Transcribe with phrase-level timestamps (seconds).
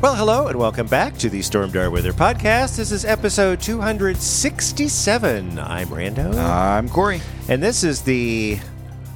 [0.00, 2.76] Well, hello and welcome back to the Stormdar Weather Podcast.
[2.76, 5.58] This is episode 267.
[5.58, 6.36] I'm Rando.
[6.36, 7.20] I'm Corey.
[7.48, 8.60] and this is the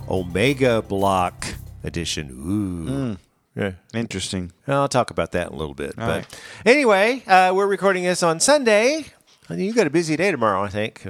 [0.08, 1.46] Omega Block
[1.84, 2.30] edition.
[2.32, 3.16] Ooh.
[3.54, 3.72] Yeah.
[3.94, 4.50] Interesting.
[4.66, 5.94] I'll talk about that in a little bit.
[5.94, 6.40] but right.
[6.66, 9.04] anyway, uh, we're recording this on Sunday.
[9.48, 11.04] You got a busy day tomorrow, I think.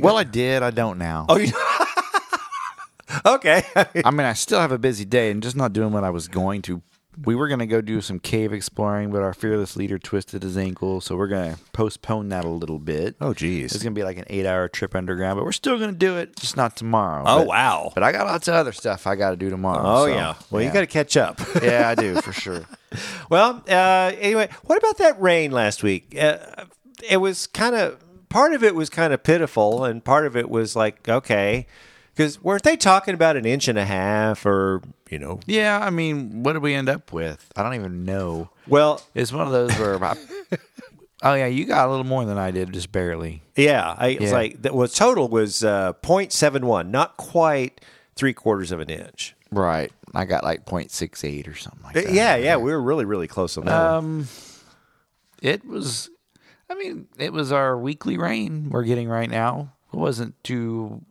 [0.00, 0.64] Well, I did.
[0.64, 1.26] I don't now.
[1.28, 1.52] Oh, you.
[3.26, 3.62] okay.
[4.04, 6.26] I mean, I still have a busy day and just not doing what I was
[6.26, 6.82] going to.
[7.24, 10.56] We were going to go do some cave exploring, but our fearless leader twisted his
[10.56, 13.16] ankle, so we're going to postpone that a little bit.
[13.20, 15.76] oh, geez, It's going to be like an eight hour trip underground, but we're still
[15.76, 17.24] going to do it, just not tomorrow.
[17.26, 17.92] Oh, But- wow.
[17.94, 19.82] But I got lots of other stuff I got to do tomorrow.
[19.84, 20.34] Oh, so, yeah.
[20.50, 21.40] Well, you got to catch up.
[21.62, 22.62] yeah, I do, for sure.
[23.30, 26.16] Well, uh, anyway, what about that rain last week?
[26.20, 26.38] Uh,
[27.08, 30.50] it was kind of part of it was kind of pitiful, and part of it
[30.50, 31.68] was like okay,
[32.20, 35.40] because weren't they talking about an inch and a half, or you know?
[35.46, 37.50] Yeah, I mean, what did we end up with?
[37.56, 38.50] I don't even know.
[38.68, 40.02] Well, It's one of those where.
[40.04, 40.16] I,
[41.22, 43.40] oh, yeah, you got a little more than I did, just barely.
[43.56, 44.74] yeah, I, it was like that.
[44.74, 47.80] Was total was uh, 0.71, not quite
[48.16, 49.34] three quarters of an inch.
[49.50, 49.90] Right.
[50.14, 52.12] I got like 0.68 or something like Uh, that.
[52.12, 53.74] Yeah, yeah, we were really, really close on that.
[53.80, 54.28] Um,
[55.40, 56.10] it was,
[56.68, 59.72] I mean, it was our weekly rain we're getting right now.
[59.94, 61.02] It wasn't too,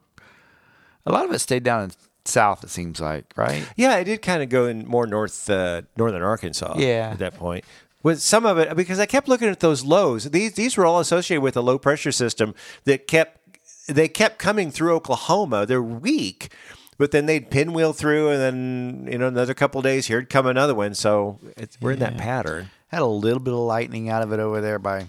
[1.10, 1.92] a lot of it stayed down in
[2.26, 3.68] south, it seems like, right?
[3.76, 6.76] Yeah, it did kind of go in more north, uh, northern Arkansas.
[6.78, 7.10] Yeah.
[7.12, 7.66] at that point.
[8.02, 10.24] With some of it, because I kept looking at those lows.
[10.24, 12.56] These these were all associated with a low pressure system
[12.86, 13.40] that kept
[13.88, 15.66] they kept coming through Oklahoma.
[15.66, 16.54] They're weak,
[16.98, 20.48] but then they'd pinwheel through, and then you know another couple of days here'd come
[20.48, 20.96] another one.
[20.96, 22.70] So it's, we're in that pattern.
[22.88, 25.08] Had a little bit of lightning out of it over there by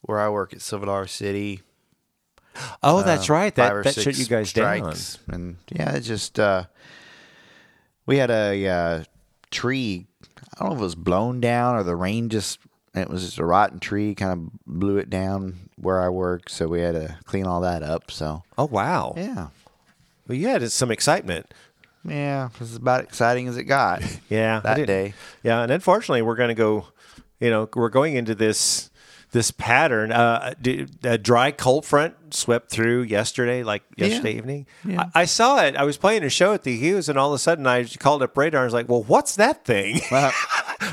[0.00, 1.60] where I work at Silver Dollar City.
[2.82, 3.54] Oh, that's right.
[3.54, 5.18] That that shut you guys strikes.
[5.28, 6.64] And yeah, it just uh,
[8.06, 9.04] we had a uh,
[9.50, 10.06] tree.
[10.58, 12.58] I don't know if it was blown down or the rain just.
[12.92, 16.66] It was just a rotten tree, kind of blew it down where I work, so
[16.66, 18.10] we had to clean all that up.
[18.10, 18.42] So.
[18.58, 19.14] Oh wow.
[19.16, 19.48] yeah,
[20.26, 21.54] Well, you had some excitement.
[22.04, 24.02] yeah, it was about as exciting as it got.
[24.28, 25.14] Yeah, that day.
[25.44, 26.86] Yeah, and unfortunately, we're going to go.
[27.38, 28.90] You know, we're going into this
[29.32, 30.12] this pattern.
[30.12, 30.54] Uh,
[31.04, 34.66] a dry cold front swept through yesterday, like yesterday evening.
[34.84, 35.04] Yeah.
[35.14, 35.76] I, I saw it.
[35.76, 38.22] I was playing a show at the Hughes, and all of a sudden, I called
[38.22, 38.62] up radar.
[38.62, 40.00] and was like, "Well, what's that thing?"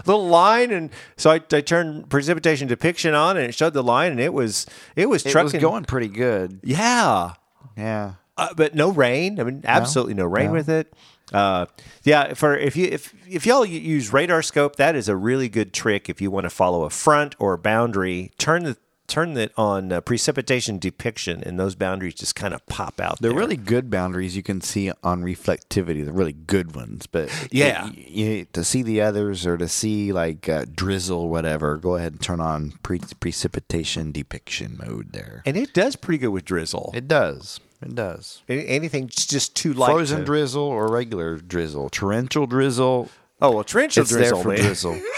[0.06, 4.12] Little line, and so I, I turned precipitation depiction on, and it showed the line,
[4.12, 4.66] and it was
[4.96, 5.54] it was It trucking.
[5.54, 6.60] was going pretty good.
[6.64, 7.34] Yeah,
[7.78, 8.14] Yeah.
[8.38, 9.40] uh, but no rain.
[9.40, 10.54] I mean, absolutely no, rain no.
[10.54, 10.94] with it.
[11.34, 11.66] Uh,
[12.04, 16.10] yeah, for if you if if y'all use RadarScope, that is a really good trick
[16.10, 18.32] if you want to follow a front or a boundary.
[18.38, 18.78] Turn the
[19.08, 23.20] turn it on uh, precipitation depiction, and those boundaries just kind of pop out.
[23.22, 23.40] They're there.
[23.40, 26.04] really good boundaries you can see on reflectivity.
[26.04, 27.88] They're really good ones, but Yeah.
[27.92, 32.12] you, you- to see the others or to see like uh, drizzle, whatever, go ahead
[32.14, 35.42] and turn on pre- precipitation depiction mode there.
[35.46, 36.92] and it does pretty good with drizzle.
[36.94, 37.62] It does.
[37.82, 38.42] It does.
[38.50, 39.92] Any- Anything just too light.
[39.92, 43.10] Frozen to- drizzle or regular drizzle, torrential drizzle.
[43.42, 44.38] Oh well, torrential It's drizzle.
[44.38, 44.62] there for man.
[44.66, 45.00] drizzle.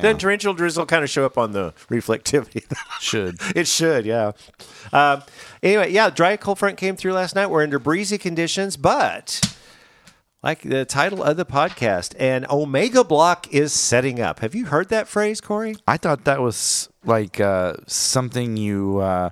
[0.00, 2.64] Then torrential drizzle kind of show up on the reflectivity.
[3.00, 3.36] Should.
[3.54, 4.32] It should, yeah.
[4.90, 5.22] Um,
[5.62, 7.48] anyway, yeah, dry cold front came through last night.
[7.48, 9.54] We're under breezy conditions, but
[10.42, 14.40] like the title of the podcast, an Omega block is setting up.
[14.40, 15.76] Have you heard that phrase, Corey?
[15.86, 19.28] I thought that was like uh, something you, uh,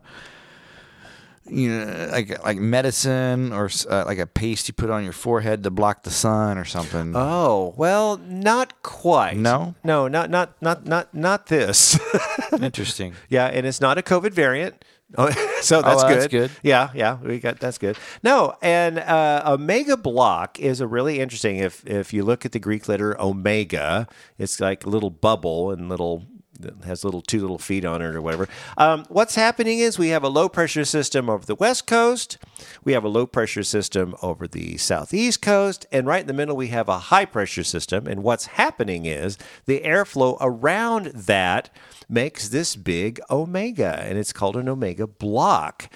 [1.50, 5.62] you know, like like medicine or uh, like a paste you put on your forehead
[5.64, 7.12] to block the sun or something.
[7.14, 9.37] Oh well, not quite.
[9.37, 9.75] No?
[9.85, 11.99] no, not not not not not this.
[12.61, 13.14] Interesting.
[13.29, 14.85] yeah, and it's not a COVID variant.
[15.19, 15.29] Oh,
[15.61, 16.17] so that's, Oh, good.
[16.19, 16.50] that's good.
[16.62, 17.97] Yeah, yeah, we got that's good.
[18.23, 21.56] No, and uh, omega block is a really interesting.
[21.56, 24.06] If if you look at the Greek letter omega,
[24.38, 26.26] it's like a little bubble and little
[26.62, 28.49] that has little two little feet on it or whatever.
[28.77, 32.39] Um, what's happening is we have a low pressure system over the west coast,
[32.85, 36.57] we have a low pressure system over the southeast coast, and right in the middle
[36.57, 38.07] we have a high pressure system.
[38.07, 41.71] And what's happening is the airflow around that
[42.09, 45.93] makes this big omega, and it's called an omega block,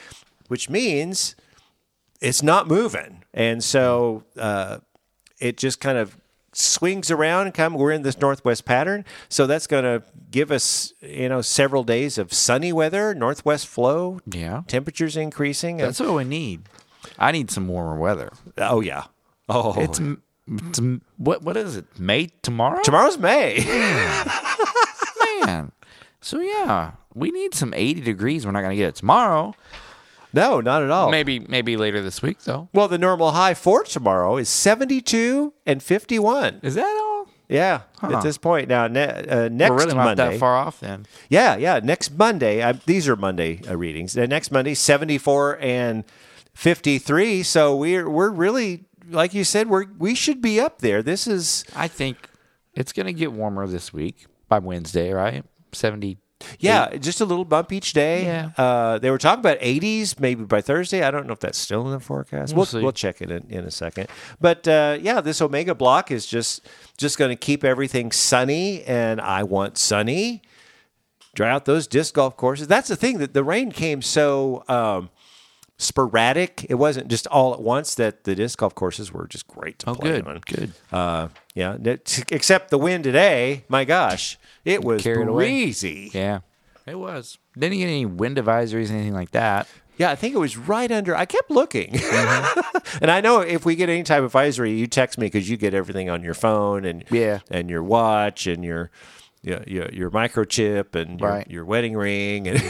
[0.48, 1.34] which means
[2.20, 4.78] it's not moving, and so uh,
[5.40, 6.16] it just kind of
[6.54, 10.92] swings around and come we're in this northwest pattern so that's going to give us
[11.00, 14.62] you know several days of sunny weather northwest flow Yeah.
[14.68, 16.62] temperatures increasing That's what we need.
[17.18, 18.30] I need some warmer weather.
[18.58, 19.04] oh yeah
[19.48, 20.00] oh It's,
[20.46, 20.80] it's
[21.16, 21.86] what what is it?
[21.98, 22.82] May tomorrow?
[22.82, 23.64] tomorrow's may
[25.44, 25.72] Man.
[26.20, 28.46] So yeah, we need some 80 degrees.
[28.46, 29.54] We're not going to get it tomorrow.
[30.34, 32.68] No not at all Maybe maybe later this week though.
[32.72, 37.28] well the normal high for tomorrow is 72 and 51 Is that all?
[37.48, 40.80] yeah at this point now ne- uh, next We're really not monday that far off
[40.80, 41.06] then.
[41.28, 41.80] Yeah, yeah.
[41.82, 44.16] Next Monday, I, these are Monday uh, readings.
[44.16, 46.04] Uh, next Monday, seventy-four and
[46.54, 47.42] fifty-three.
[47.42, 51.02] So we're we're really, like you said, we're we should be up there.
[51.02, 52.28] This is I think
[52.74, 55.44] it's going to get warmer this week by Wednesday, right?
[55.72, 56.18] 70.
[56.58, 58.24] Yeah, just a little bump each day.
[58.24, 58.50] Yeah.
[58.56, 61.02] Uh, they were talking about eighties maybe by Thursday.
[61.02, 62.54] I don't know if that's still in the forecast.
[62.54, 62.82] We'll see.
[62.82, 64.08] we'll check it in, in a second.
[64.40, 66.66] But uh, yeah, this Omega block is just
[66.98, 70.42] just going to keep everything sunny, and I want sunny.
[71.34, 72.68] dry out those disc golf courses.
[72.68, 75.10] That's the thing that the rain came so um,
[75.76, 76.66] sporadic.
[76.68, 79.90] It wasn't just all at once that the disc golf courses were just great to
[79.90, 80.26] Oh, play good.
[80.26, 80.40] on.
[80.46, 80.72] Good.
[80.92, 81.76] Uh, yeah,
[82.30, 83.64] except the wind today.
[83.68, 85.44] My gosh, it was Carried away.
[85.50, 86.10] breezy.
[86.12, 86.40] Yeah.
[86.86, 87.38] It was.
[87.58, 89.66] Didn't get any wind advisories, anything like that.
[89.96, 91.14] Yeah, I think it was right under.
[91.14, 92.98] I kept looking, Mm-hmm.
[93.02, 95.56] and I know if we get any type of advisory, you text me because you
[95.56, 97.38] get everything on your phone and Yeah.
[97.50, 98.90] and your watch and your
[99.44, 101.50] your your, your microchip and your, Right.
[101.50, 102.60] your wedding ring and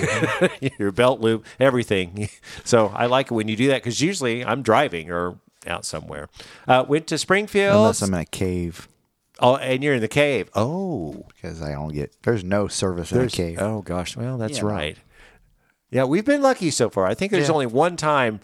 [0.79, 2.29] your belt loop, everything.
[2.65, 6.29] So I like it when you do that because usually I'm driving or out somewhere.
[6.69, 7.77] Uh, went to Springfield.
[7.77, 8.89] Unless I'm in a cave
[9.41, 10.49] oh, and you're in the cave.
[10.55, 13.59] Oh, because I don't get, there's no service in a cave.
[13.61, 14.65] Oh gosh, well that's Yeah.
[14.67, 14.99] right.
[15.91, 17.07] Yeah, we've been lucky so far.
[17.07, 17.55] I think there's Yeah.
[17.55, 18.41] only one time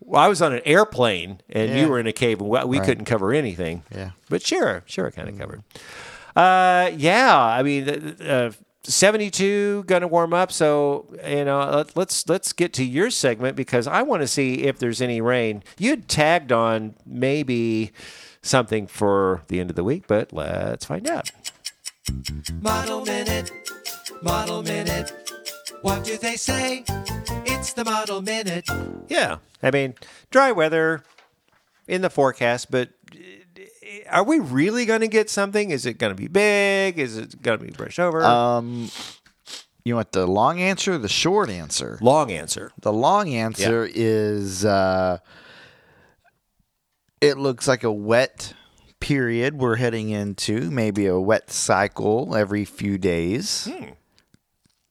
[0.00, 1.80] well, I was on an airplane and Yeah.
[1.82, 2.86] you were in a cave and we, we Right.
[2.86, 3.82] couldn't cover anything.
[3.94, 4.10] Yeah.
[4.30, 5.62] but sure, sure, it kind of covered.
[6.38, 8.52] Uh, yeah, I mean, uh,
[8.84, 10.52] 72 going to warm up.
[10.52, 14.62] So you know, let, let's let's get to your segment because I want to see
[14.62, 15.64] if there's any rain.
[15.78, 17.90] You'd tagged on maybe
[18.40, 21.32] something for the end of the week, but let's find out.
[22.60, 23.50] Model Minute,
[24.22, 25.12] Model Minute.
[25.82, 26.84] What do they say?
[27.46, 28.68] It's the Model Minute.
[29.08, 29.38] Yeah.
[29.60, 29.94] I mean,
[30.30, 31.02] dry weather
[31.88, 32.90] in the forecast, but
[34.10, 35.70] are we really going to get something?
[35.70, 36.98] Is it going to be big?
[36.98, 38.22] Is it going to be brushed over?
[38.24, 38.90] Um,
[39.84, 41.98] you want the long answer or the short answer?
[42.00, 42.72] Long answer.
[42.80, 45.18] The long answer is uh,
[47.20, 48.52] it looks like a wet
[49.00, 53.68] period we're heading into, maybe a wet cycle every few days.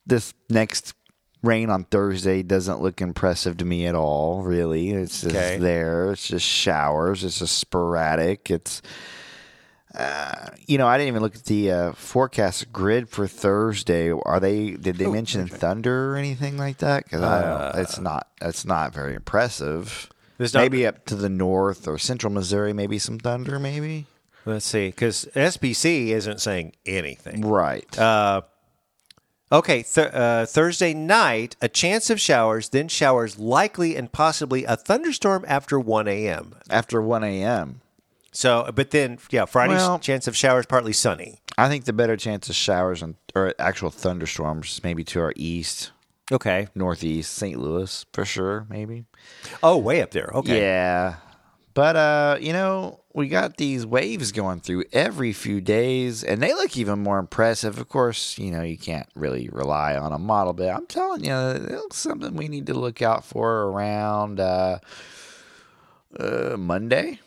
[0.05, 0.93] This next
[1.43, 4.91] rain on Thursday doesn't look impressive to me at all, really.
[4.91, 5.57] It's just Okay.
[5.57, 6.11] there.
[6.11, 7.23] It's just showers.
[7.23, 8.49] It's just sporadic.
[8.51, 8.81] It's
[9.95, 14.11] uh, you know, I didn't even look at the uh, forecast grid for Thursday.
[14.11, 14.71] Are they?
[14.71, 17.05] Did they mention thunder or anything like that?
[17.05, 17.79] Because I.
[17.81, 18.27] It's not.
[18.41, 20.09] It's not very impressive.
[20.39, 23.57] Not- maybe up to the north or central Missouri, maybe some thunder.
[23.57, 24.05] Maybe
[24.45, 27.41] Let's see, because SPC isn't saying anything.
[27.41, 27.87] right.
[29.51, 34.75] Okay, th- uh, Thursday night, a chance of showers, then showers likely and possibly a
[34.75, 36.55] thunderstorm after 1 a.m.
[36.69, 37.79] After one a.m.,
[38.33, 41.39] So, but then, yeah, Friday's Well- chance of showers partly sunny.
[41.57, 45.91] I think the better chance of showers and or actual thunderstorms maybe to our east,
[46.31, 46.67] Okay.
[46.75, 47.57] northeast, St.
[47.57, 48.65] Louis for sure.
[48.69, 49.05] Maybe.
[49.63, 50.29] Oh, way up there.
[50.35, 50.59] Okay.
[50.61, 51.15] Yeah.
[51.77, 56.51] But uh, you know, we got these waves going through every few days and they
[56.55, 57.77] look even more impressive.
[57.77, 61.35] Of course, you know, you can't really rely on a model, but I'm telling you,
[61.35, 64.79] it looks something we need to look out for around uh,
[66.19, 67.19] uh Monday.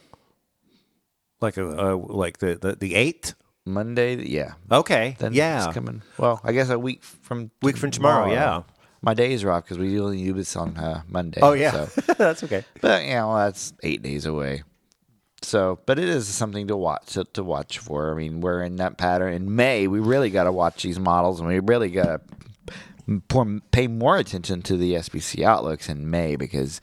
[1.40, 3.37] Like a, uh, like the the the eighth.
[3.64, 4.54] Monday, yeah.
[4.73, 5.14] Okay.
[5.21, 5.66] Then yeah.
[5.66, 6.02] it's coming.
[6.19, 8.62] Well, I guess a week from Week from tomorrow, yeah.
[9.02, 11.40] My days are off because we usually do this on uh, Monday.
[11.42, 11.87] Oh yeah.
[11.87, 12.00] so.
[12.19, 12.64] That's okay.
[12.80, 14.62] But you know, that's eight days away.
[15.42, 18.12] So, but it is something to watch to, to watch for.
[18.12, 19.33] I mean, we're in that pattern.
[19.33, 22.21] In May, we really got to watch these models, and we really got
[23.07, 26.80] to pay more attention to the SPC outlooks in May because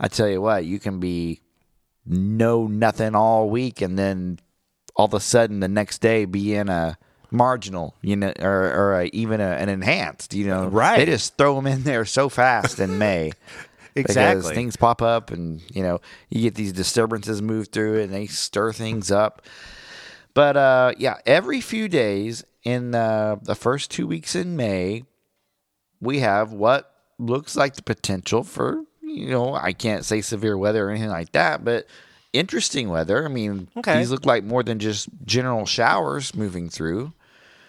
[0.00, 1.42] I tell you what, you can be
[2.04, 4.40] know nothing all week, and then
[4.96, 6.98] all of a sudden the next day be in a
[7.32, 10.34] marginal, you know, or, or uh, even a, an enhanced.
[10.34, 10.98] You know, Right.
[10.98, 13.32] They just throw them in there so fast in May.
[13.94, 14.54] Because Exactly.
[14.54, 18.26] things pop up, and you know you get these disturbances move through it, and they
[18.26, 19.42] stir things up.
[20.32, 25.04] But uh, yeah, every few days in uh, the first two weeks in May,
[26.00, 30.86] we have what looks like the potential for you know I can't say severe weather
[30.86, 31.86] or anything like that, but
[32.32, 33.26] interesting weather.
[33.26, 33.98] I mean, Okay.
[33.98, 37.12] these look like more than just general showers moving through.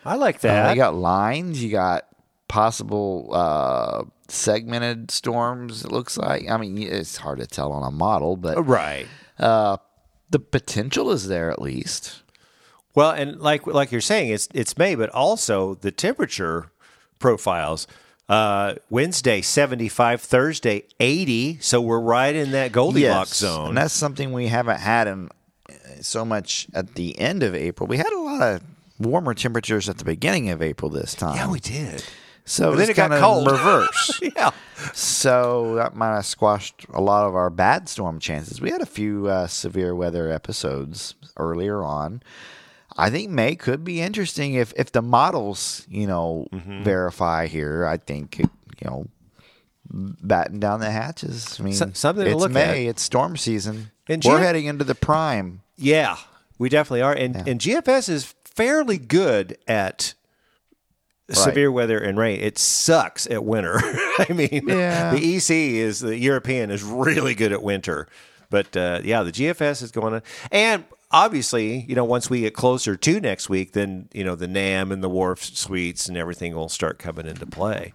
[0.05, 0.69] I like Uh, that.
[0.71, 1.63] you got lines.
[1.63, 2.05] You got
[2.47, 5.83] possible uh, segmented storms.
[5.85, 6.49] It looks like.
[6.49, 9.07] I mean, it's hard to tell on a model, but right.
[9.39, 9.77] uh,
[10.29, 12.21] the potential is there at least.
[12.95, 16.71] Well, and like like you're saying, it's it's May, but also the temperature
[17.19, 17.87] profiles.
[18.29, 21.57] Uh, Wednesday 75, Thursday 80.
[21.59, 23.69] So we're right in that Goldilocks zone.
[23.69, 25.29] and that's something we haven't had in
[25.69, 27.85] uh, so much at the end of April.
[27.85, 28.61] We had a lot of
[29.03, 31.35] warmer temperatures at the beginning of April this time.
[31.35, 32.03] yeah, we did.
[32.45, 33.45] so But then it got cold.
[33.51, 34.19] reverse.
[34.35, 34.51] Yeah.
[34.93, 38.59] So that might have squashed a lot of our bad storm chances.
[38.59, 42.21] We had a few uh, severe weather episodes earlier on.
[42.97, 46.83] I think May could be interesting if if the models, you know, Mm-hmm.
[46.83, 47.85] verify here.
[47.85, 48.49] I think you
[48.83, 49.07] know,
[49.89, 51.57] batten down the hatches.
[51.59, 52.87] I mean, So- something to it's look May.
[52.87, 53.91] It's storm season.
[54.07, 55.61] And We're heading into the prime.
[55.77, 56.17] Yeah,
[56.57, 57.13] we definitely are.
[57.13, 60.13] And and GFS is fairly good at
[61.31, 62.39] severe weather and rain.
[62.41, 63.77] It sucks at winter.
[63.83, 65.11] I mean, Yeah.
[65.15, 68.07] the EC is the European is really good at winter.
[68.49, 70.21] But uh, yeah, the GFS is going on.
[70.51, 74.47] And obviously, you know, once we get closer to next week, then, you know, the
[74.47, 77.93] NAM and the WRF suites and everything will start coming into play.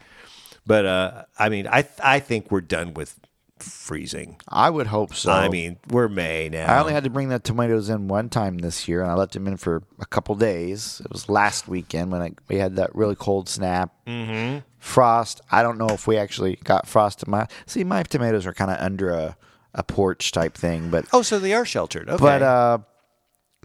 [0.66, 3.18] But uh, I mean, I I think we're done with
[3.62, 4.40] freezing.
[4.48, 5.30] I would hope so.
[5.32, 6.72] I mean, we're May now.
[6.74, 9.32] I only had to bring the tomatoes in one time this year, and I left
[9.32, 11.00] them in for a couple days.
[11.04, 13.92] It was last weekend when I, we had that really cold snap.
[14.06, 14.58] Mm-hmm.
[14.78, 15.40] Frost.
[15.50, 17.46] I don't know if we actually got frost in my.
[17.66, 19.36] See, my tomatoes are kind of under a,
[19.74, 22.08] a porch type thing, but Oh, so they are sheltered.
[22.08, 22.22] Okay.
[22.22, 22.78] but uh,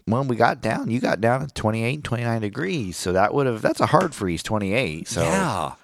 [0.06, 2.96] when we got down, you got down at 28, 29 degrees.
[2.96, 5.08] So that would have that's a hard freeze, twenty eight.
[5.08, 5.74] So yeah.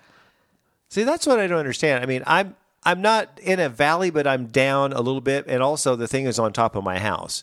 [0.88, 2.02] See, that's what I don't understand.
[2.02, 5.62] I mean, I'm I'm not in a valley, but I'm down a little bit, and
[5.62, 7.42] also the thing is on top of my house.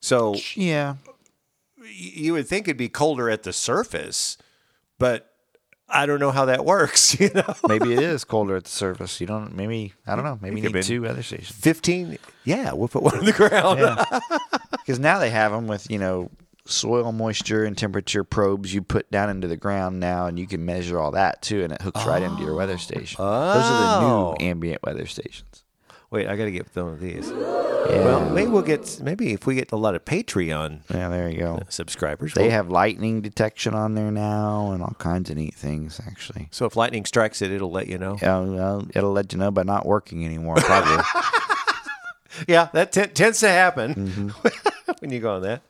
[0.00, 0.96] So yeah,
[1.92, 4.36] you would think it'd be colder at the surface,
[4.98, 5.30] but
[5.88, 7.16] I don't know how that works.
[7.20, 9.20] You know, maybe it is colder at the surface.
[9.20, 9.54] You don't.
[9.54, 10.38] Maybe I don't know.
[10.42, 11.56] Maybe you need two weather stations.
[11.56, 12.18] fifteen.
[12.44, 13.78] Yeah, we'll put one on the ground.
[14.72, 16.30] Because now they have them with you know
[16.66, 20.64] soil moisture and temperature probes you put down into the ground now, and you can
[20.64, 23.16] measure all that too, and it hooks right into your weather station.
[23.20, 23.54] Oh.
[23.54, 24.34] Those are the Oh.
[24.38, 25.62] new ambient weather stations.
[26.10, 27.28] Wait, I got to get one of these.
[27.30, 31.38] Well, maybe we'll get maybe if we get a lot of Patreon Yeah, there you
[31.38, 31.60] go.
[31.68, 32.32] subscribers.
[32.32, 36.00] They we'll- have lightning detection on there now, and all kinds of neat things.
[36.06, 38.16] Actually, so if lightning strikes it, it'll let you know.
[38.22, 40.56] yeah, well, it'll let you know by not working anymore.
[40.56, 41.02] Probably.
[42.48, 44.28] Yeah, that t- tends to happen Mm-hmm.
[45.00, 45.62] when you go on that.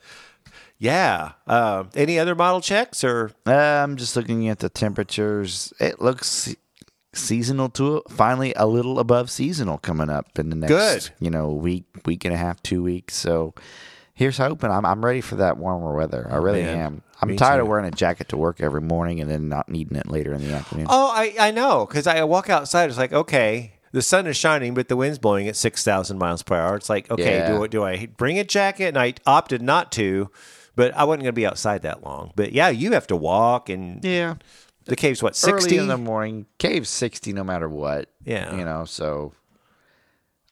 [0.78, 1.32] Yeah.
[1.46, 5.72] Uh, any other model checks or Uh, I'm just looking at the temperatures.
[5.80, 6.54] It looks
[7.12, 11.10] seasonal to finally a little above seasonal coming up in the next Good.
[11.20, 13.14] you know week week and a half two weeks.
[13.14, 13.54] So
[14.14, 14.70] here's hoping.
[14.70, 16.26] I'm I'm ready for that warmer weather.
[16.30, 16.78] I really man.
[16.78, 17.02] am.
[17.22, 17.62] I'm Me tired too.
[17.62, 20.46] of wearing a jacket to work every morning and then not needing it later in
[20.46, 20.86] the afternoon.
[20.90, 22.88] Oh, I, I know because I walk outside.
[22.90, 26.42] It's like okay, the sun is shining, but the wind's blowing at six thousand miles
[26.42, 26.74] per hour.
[26.76, 27.48] It's like okay, Yeah.
[27.58, 28.88] do do I bring a jacket?
[28.88, 30.30] And I opted not to,
[30.76, 32.32] but I wasn't going to be outside that long.
[32.36, 34.34] But yeah, you have to walk, and Yeah.
[34.86, 35.76] the cave's what sixty.
[35.78, 38.08] in the morning, cave's 60 no matter what.
[38.24, 38.54] Yeah.
[38.56, 39.32] You know, so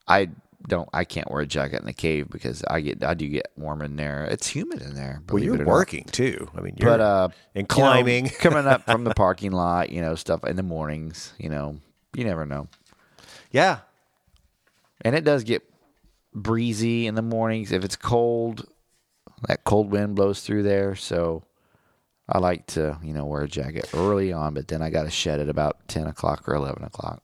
[0.07, 0.29] I
[0.69, 3.49] don't I can't wear a jacket in the cave because I get I do get
[3.57, 4.25] warm in there.
[4.31, 5.21] It's humid in there.
[5.29, 5.71] well, you're it or not.
[5.73, 6.49] working too.
[6.57, 8.29] I mean, you're, but uh and you know, climbing.
[8.41, 11.79] coming up from the parking lot you know stuff in the mornings you know
[12.15, 12.69] you never know
[13.51, 13.79] yeah,
[15.03, 15.63] and it does get
[16.33, 18.67] breezy in the mornings if it's cold
[19.49, 21.43] that cold wind blows through there so
[22.29, 25.11] i like to you know wear a jacket early on but then i got to
[25.11, 27.23] shed it about 10 o'clock or 11 o'clock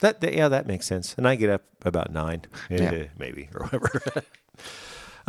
[0.00, 1.14] That, that yeah, that makes sense.
[1.16, 2.90] And I get up about nine, Yeah.
[2.92, 4.02] eh, maybe or whatever.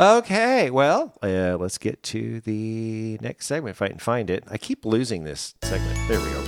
[0.00, 4.42] okay, well, uh, let's get to the next segment if I can find it.
[4.50, 5.96] I keep losing this segment.
[6.08, 6.42] There we go.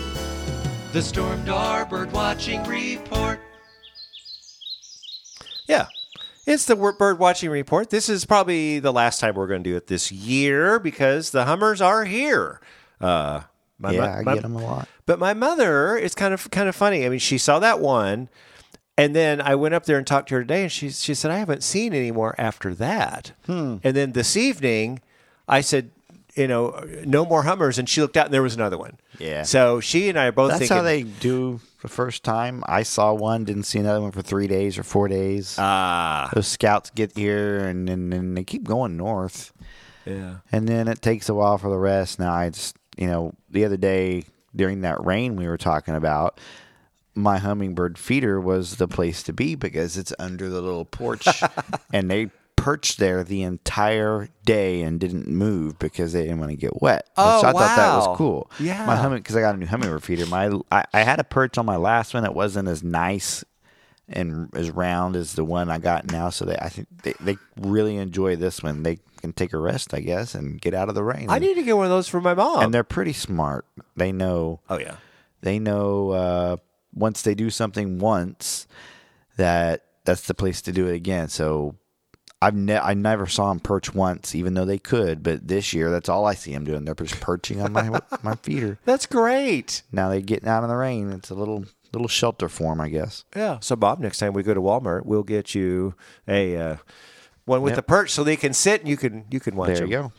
[0.93, 3.39] The Stormdar Bird Watching Report.
[5.69, 5.87] Yeah.
[6.47, 7.91] It's the bird watching report.
[7.91, 11.45] This is probably the last time we're going to do it this year because the
[11.45, 12.61] Hummers are here.
[13.01, 13.43] Uh,
[13.79, 16.75] my, yeah i get them a lot But my mother is kind of kind of
[16.75, 17.05] funny.
[17.05, 18.31] I mean, she saw that one,
[18.97, 21.31] and then I went up there and talked to her today, and she she said
[21.31, 23.33] I haven't seen any more after that.
[23.83, 25.01] And then this evening,
[25.47, 25.91] I said,
[26.37, 28.99] you know, no more Hummers, and she looked out and there was another one.
[29.19, 29.43] Yeah.
[29.43, 32.63] So she and I are both That's thinking how they do the first time.
[32.67, 35.57] I saw one, didn't see another one for three days or four days.
[35.59, 39.53] ah Those scouts get here and then and they keep going north.
[40.05, 42.19] yeah And then it takes a while for the rest.
[42.19, 44.25] Now I just you know, the other day
[44.55, 46.41] during that rain we were talking about,
[47.15, 51.27] my hummingbird feeder was the place to be because it's under the little porch
[51.93, 52.31] and they
[52.67, 57.09] perched there the entire day and didn't move because they didn't want to get wet.
[57.17, 58.51] Oh, Which I thought that was cool.
[58.59, 58.85] Yeah.
[58.85, 60.27] My humming because I got a new hummingbird feeder.
[60.27, 63.45] My I, I had a perch on my last one that wasn't as nice
[64.09, 66.29] and as round as the one I got now.
[66.31, 68.83] So they I think they, they really enjoy this one.
[68.83, 71.31] They can take a rest, I guess, and get out of the rain.
[71.31, 72.65] I need to get one of those for my mom.
[72.65, 73.65] and they're pretty smart.
[73.95, 74.97] They know oh yeah.
[75.41, 76.57] they know uh,
[76.93, 78.67] once they do something once
[79.37, 81.29] that that's the place to do it again.
[81.29, 81.77] So
[82.43, 85.23] I've ne- I never saw them perch once, even though they could.
[85.23, 86.85] But this year, that's all I see them doing.
[86.85, 88.79] They're just perching on my my feeder.
[88.85, 89.83] That's great.
[89.91, 91.11] Now they're getting out in the rain.
[91.13, 93.25] It's a little little shelter for them, I guess.
[93.35, 93.59] Yeah.
[93.61, 95.95] So Bob, next time we go to Walmart, we'll get you
[96.29, 96.77] a uh,
[97.47, 97.77] one with Yep.
[97.77, 99.87] the perch so they can sit and you can you can watch There them.
[99.91, 100.13] you go.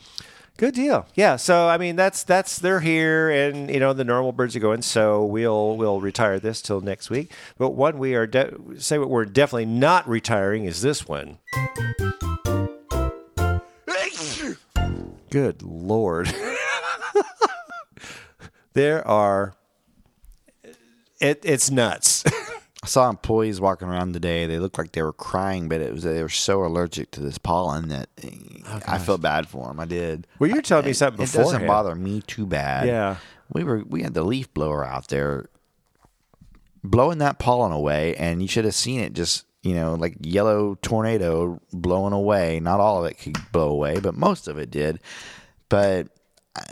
[0.58, 1.06] Good deal.
[1.14, 1.36] Yeah.
[1.36, 4.82] So I mean, that's that's they're here, and you know the normal birds are going.
[4.82, 7.30] So we'll we'll retire this till next week.
[7.56, 11.38] But one we are de- say what we're definitely not retiring is this one.
[15.30, 16.34] Good lord.
[18.72, 19.54] there are.
[21.20, 22.24] It, it's nuts.
[22.82, 24.46] I saw employees walking around today.
[24.46, 27.36] They looked like they were crying, but it was they were so allergic to this
[27.38, 28.30] pollen that eh,
[28.86, 29.80] I felt bad for them.
[29.80, 30.26] I did.
[30.38, 31.42] Well, you're telling me something before.
[31.42, 32.86] It doesn't bother me too bad.
[32.86, 33.16] Yeah.
[33.52, 35.48] we were we had the leaf blower out there
[36.84, 40.76] blowing that pollen away, and you should have seen it just you know like yellow
[40.80, 42.60] tornado blowing away.
[42.60, 45.00] Not all of it could blow away, but most of it did.
[45.68, 46.08] But
[46.54, 46.62] I,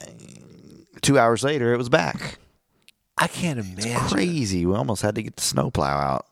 [1.02, 2.38] two hours later, it was back.
[3.18, 3.92] I can't imagine.
[3.92, 4.66] It's Crazy.
[4.66, 6.26] We almost had to get the snowplow out.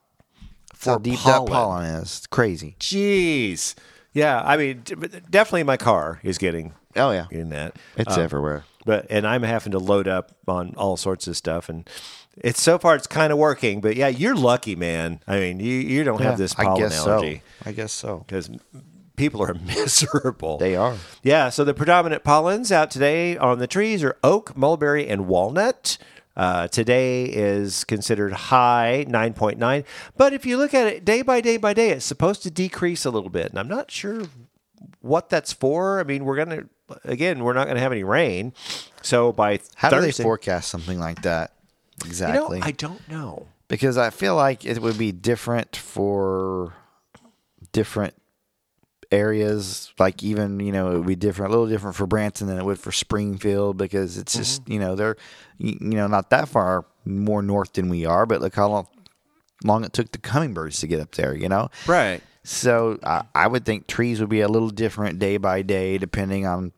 [0.73, 1.45] That's how For deep pollen.
[1.47, 2.03] that pollen is.
[2.19, 2.77] It's crazy.
[2.79, 3.75] Jeez.
[4.13, 4.43] Yeah.
[4.45, 4.83] I mean,
[5.31, 7.75] definitely my car is getting Oh yeah, getting that.
[7.97, 8.65] it's Um, everywhere.
[8.87, 11.89] but and I'm having to load up on all sorts of stuff, and
[12.37, 13.81] it's so far it's kind of working.
[13.81, 15.19] But yeah, you're lucky, man.
[15.27, 17.69] I mean, you you don't have this I pollen guess allergy so.
[17.69, 18.19] I guess so.
[18.25, 18.49] because
[19.17, 20.59] people are miserable.
[20.59, 20.95] They are.
[21.25, 25.99] Yeah, so the predominant pollens out today on the trees are oak, mulberry, and walnut.
[26.37, 29.85] Uh, today is considered high, 9.9.
[30.17, 33.05] But if you look at it day by day by day, it's supposed to decrease
[33.05, 33.51] a little bit.
[33.51, 34.23] And I'm not sure
[35.01, 36.01] what that's for.
[36.01, 36.69] I mean, we're going to,
[37.05, 38.53] again, we're not going to have any rain.
[39.03, 41.53] So by How do they forecast something like that
[42.03, 42.59] You exactly?
[42.59, 43.47] know, I don't know.
[43.69, 46.73] because I feel like it would be different for
[47.73, 48.15] different
[49.15, 49.93] areas.
[49.99, 52.65] Like even you know it would be different, a little different for Branson than it
[52.65, 54.73] would for Springfield because it's just Mm-hmm.
[54.73, 55.17] you know they're
[55.59, 58.87] you know not that far more north than we are, but look how long,
[59.63, 61.35] long it took the hummingbirds to get up there.
[61.35, 62.21] You know, Right.
[62.43, 66.47] so I I would think trees would be a little different day by day depending
[66.47, 66.73] on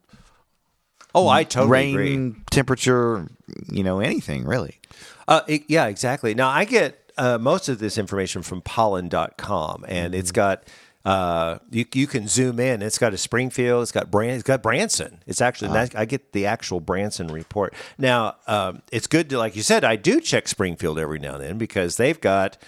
[1.15, 1.95] Oh, I totally rain,
[2.31, 2.43] agree.
[2.51, 3.27] temperature,
[3.73, 4.81] you know, anything really.
[5.27, 6.35] Uh, it- yeah, exactly.
[6.35, 10.65] Now I get uh, most of this information from pollen.com and it's got
[11.07, 12.83] uh, you you can zoom in.
[12.83, 13.83] It's got a Springfield.
[13.83, 14.31] It's got Bran.
[14.35, 15.23] It's got Branson.
[15.27, 15.95] It's actually nice.
[15.95, 17.75] I get the actual Branson report.
[17.97, 19.85] Now um, it's good to like you said.
[19.85, 22.59] I do check Springfield every now and then because they've got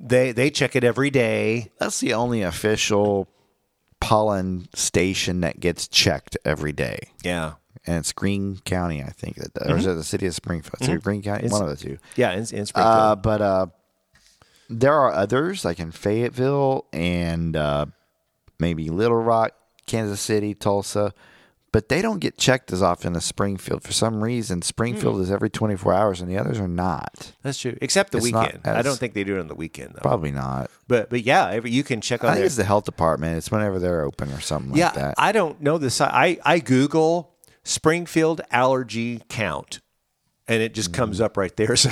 [0.00, 1.70] they they check it every day.
[1.78, 3.28] That's the only official
[4.00, 6.98] pollen station that gets checked every day.
[7.22, 7.52] Yeah,
[7.86, 9.78] And it's Greene County, I think, that or Mm-hmm.
[9.78, 10.74] is it the city of Springfield?
[10.80, 11.98] It's Greene County, one of the two.
[12.16, 12.74] yeah, in, in Springfield.
[12.96, 13.66] Uh, but uh,
[14.78, 17.86] there are others like in Fayetteville and uh,
[18.58, 19.52] maybe Little Rock,
[19.86, 21.12] Kansas City, Tulsa,
[21.72, 23.82] but they don't get checked as often as Springfield.
[23.82, 25.22] For some reason, Springfield Hmm.
[25.22, 27.32] is every 24 hours and the others are not.
[27.42, 27.76] That's true.
[27.80, 28.60] Except the it's weekend.
[28.66, 30.02] I don't think they do it on the weekend though.
[30.02, 30.70] Probably not.
[30.86, 33.38] But but yeah, every, you can check on I think their it's the health department.
[33.38, 35.14] It's whenever they're open or something yeah, like that.
[35.16, 36.12] I don't know the site.
[36.12, 39.80] I, I Google Springfield allergy count,
[40.48, 41.24] and it just comes Mm-hmm.
[41.24, 41.76] up right there.
[41.76, 41.90] So,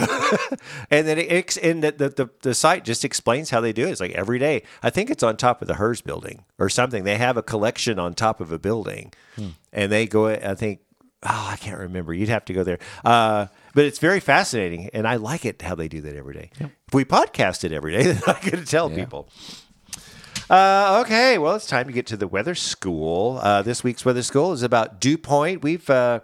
[0.90, 3.90] and then it, and the, the, the, the site just explains how they do it.
[3.90, 4.62] It's like every day.
[4.82, 7.04] I think it's on top of the Hers building or something.
[7.04, 9.48] They have a collection on top of a building, Hmm.
[9.72, 10.26] and they go.
[10.28, 10.80] I think.
[11.22, 12.14] Oh, I can't remember.
[12.14, 12.78] You'd have to go there.
[13.04, 16.50] Uh, but it's very fascinating, and I like it how they do that every day.
[16.58, 19.28] If we podcast it every day, then I could tell people.
[20.48, 23.38] Uh, okay, well, it's time to get to the weather school.
[23.42, 25.62] Uh, this week's weather school is about dew point.
[25.62, 26.20] We've, uh,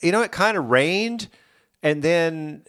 [0.00, 1.28] you know, it kind of rained
[1.82, 2.64] and then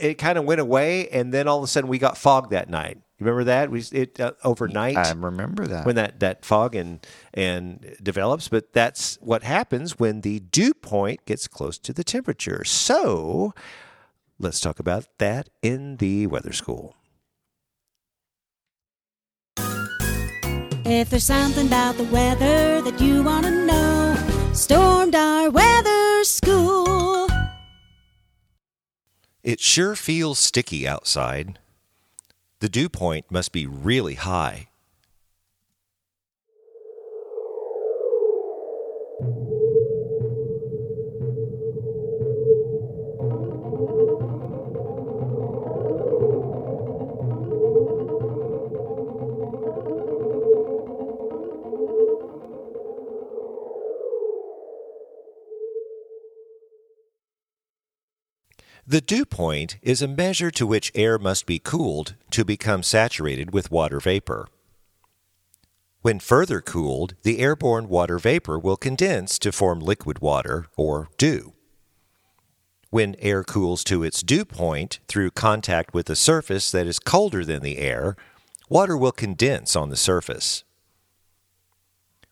[0.00, 2.68] it kind of went away, and then all of a sudden we got fog that
[2.68, 2.98] night.
[3.18, 3.70] You remember that?
[3.70, 5.84] We it uh, overnight I remember that.
[5.84, 7.04] when that, that fog and
[7.34, 12.64] and develops, but that's what happens when the dew point gets close to the temperature.
[12.64, 13.54] So
[14.38, 16.94] let's talk about that in the weather school.
[20.90, 24.16] If there's something about the weather that you want to know,
[24.52, 26.87] Stormdar weather school.
[29.48, 31.58] It sure feels sticky outside.
[32.60, 34.67] The dew point must be really high.
[58.90, 63.52] The dew point is a measure to which air must be cooled to become saturated
[63.52, 64.48] with water vapor.
[66.00, 71.52] When further cooled, the airborne water vapor will condense to form liquid water, or dew.
[72.88, 77.44] When air cools to its dew point through contact with a surface that is colder
[77.44, 78.16] than the air,
[78.70, 80.64] water will condense on the surface.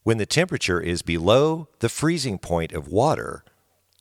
[0.05, 3.45] When the temperature is below the freezing point of water,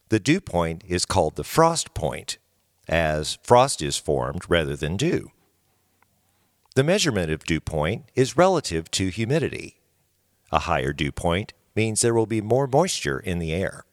[0.07, 2.37] the dew point is called the frost point,
[2.87, 5.31] as frost is formed rather than dew.
[6.75, 9.77] The measurement of dew point is relative to humidity.
[10.51, 13.85] A higher dew point means there will be more moisture in the air.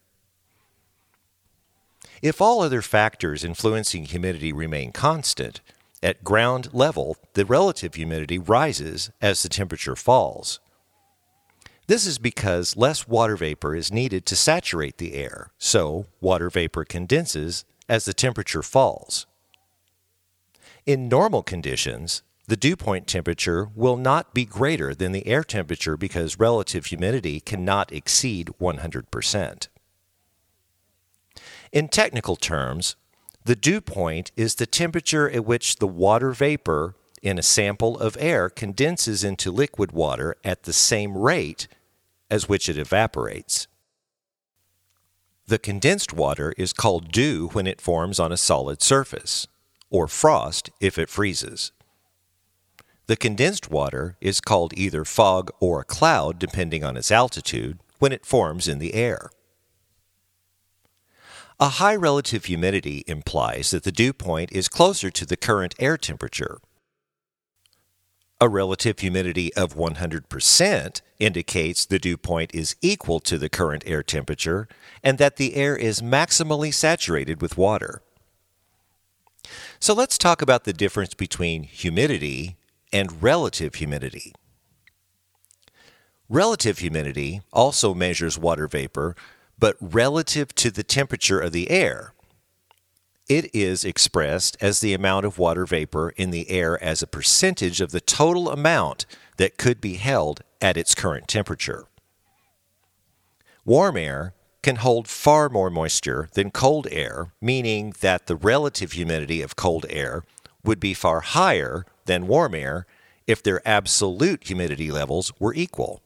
[2.20, 5.60] If all other factors influencing humidity remain constant,
[6.02, 10.60] at ground level the relative humidity rises as the temperature falls.
[11.86, 16.84] This is because less water vapor is needed to saturate the air, so water vapor
[16.84, 19.26] condenses as the temperature falls.
[20.86, 25.96] In normal conditions, the dew point temperature will not be greater than the air temperature
[25.96, 29.68] because relative humidity cannot exceed 100%.
[31.70, 32.96] In technical terms,
[33.44, 38.16] the dew point is the temperature at which the water vapor in a sample of
[38.20, 41.68] air condenses into liquid water at the same rate
[42.30, 43.68] as which it evaporates.
[45.52, 49.46] The condensed water is called dew when it forms on a solid surface,
[49.90, 51.72] or frost if it freezes.
[53.06, 58.12] The condensed water is called either fog or a cloud depending on its altitude when
[58.12, 59.28] it forms in the air.
[61.60, 65.98] A high relative humidity implies that the dew point is closer to the current air
[65.98, 66.60] temperature.
[68.42, 74.02] A relative humidity of 100% indicates the dew point is equal to the current air
[74.02, 74.66] temperature
[75.00, 78.02] and that the air is maximally saturated with water.
[79.78, 82.56] So let's talk about the difference between humidity
[82.92, 84.34] and relative humidity.
[86.28, 89.14] Relative humidity also measures water vapor,
[89.56, 92.11] but relative to the temperature of the air.
[93.28, 97.80] It is expressed as the amount of water vapor in the air as a percentage
[97.80, 99.06] of the total amount
[99.36, 101.86] that could be held at its current temperature.
[103.64, 109.40] Warm air can hold far more moisture than cold air, meaning that the relative humidity
[109.40, 110.24] of cold air
[110.64, 112.86] would be far higher than warm air
[113.26, 116.02] if their absolute humidity levels were equal.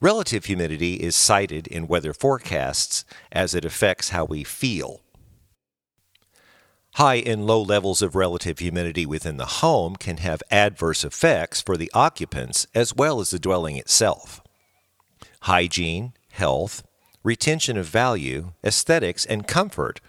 [0.00, 5.03] Relative humidity is cited in weather forecasts as it affects how we feel.
[6.94, 11.76] High and low levels of relative humidity within the home can have adverse effects for
[11.76, 14.40] the occupants as well as the dwelling itself.
[15.42, 16.84] Hygiene, health,
[17.24, 20.00] retention of value, aesthetics, and comfort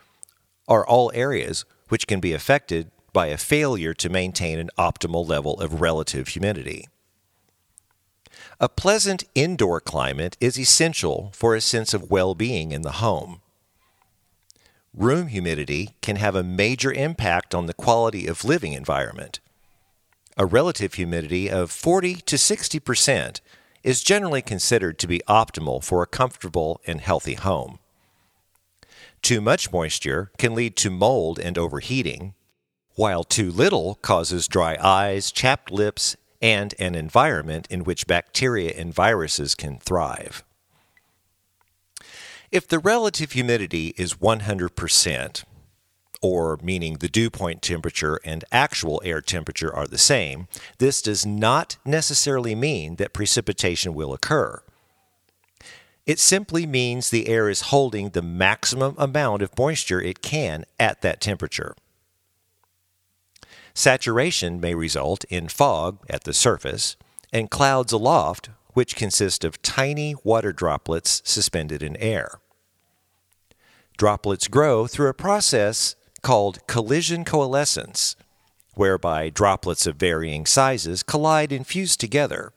[0.68, 5.60] are all areas which can be affected by a failure to maintain an optimal level
[5.60, 6.88] of relative humidity.
[8.60, 13.42] A pleasant indoor climate is essential for a sense of well being in the home.
[14.98, 19.42] Room humidity can have a major impact on the quality of living environment.
[20.38, 23.42] A relative humidity of 40 to 60 percent
[23.84, 27.80] is generally considered to be optimal for a comfortable and healthy home.
[29.22, 32.34] Too much moisture can lead to mold and overheating,
[32.92, 38.94] while too little causes dry eyes, chapped lips, and an environment in which bacteria and
[38.94, 40.46] viruses can thrive.
[42.56, 45.44] If the relative humidity is 100%,
[46.22, 51.26] or meaning the dew point temperature and actual air temperature are the same, this does
[51.26, 54.64] not necessarily mean that precipitation will occur.
[56.06, 61.02] It simply means the air is holding the maximum amount of moisture it can at
[61.02, 61.76] that temperature.
[63.74, 66.96] Saturation may result in fog at the surface
[67.34, 72.40] and clouds aloft, which consist of tiny water droplets suspended in air.
[73.98, 78.16] Droplets grow through a process called collision coalescence,
[78.74, 82.52] whereby droplets of varying sizes collide and fuse together.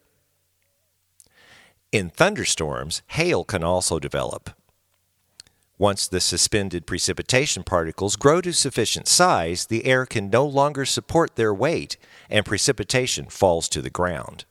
[1.92, 4.50] In thunderstorms, hail can also develop.
[5.78, 11.36] Once the suspended precipitation particles grow to sufficient size, the air can no longer support
[11.36, 11.96] their weight
[12.28, 14.44] and precipitation falls to the ground.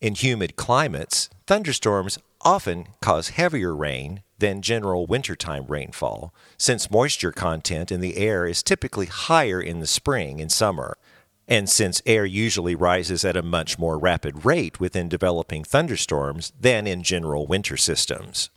[0.00, 7.92] In humid climates, thunderstorms often cause heavier rain than general wintertime rainfall, since moisture content
[7.92, 10.96] in the air is typically higher in the spring and summer,
[11.46, 16.86] and since air usually rises at a much more rapid rate within developing thunderstorms than
[16.86, 18.50] in general winter systems.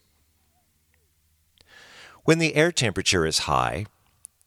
[2.23, 3.85] When the air temperature is high,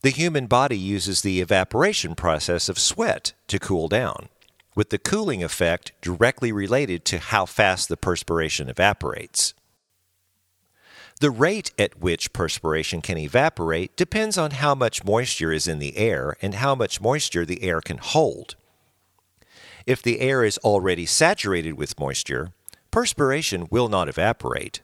[0.02, 4.28] the human body uses the evaporation process of sweat to cool down,
[4.76, 9.52] with the cooling effect directly related to how fast the perspiration evaporates.
[11.20, 15.96] The rate at which perspiration can evaporate depends on how much moisture is in the
[15.96, 18.54] air and how much moisture the air can hold.
[19.86, 22.52] If the air is already saturated with moisture,
[22.90, 24.82] perspiration will not evaporate.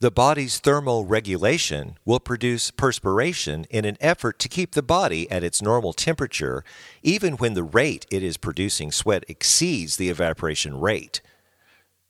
[0.00, 5.44] The body's thermal regulation will produce perspiration in an effort to keep the body at
[5.44, 6.64] its normal temperature,
[7.02, 11.20] even when the rate it is producing sweat exceeds the evaporation rate.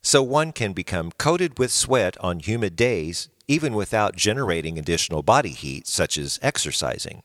[0.01, 5.49] So one can become coated with sweat on humid days even without generating additional body
[5.49, 7.21] heat, such as exercising.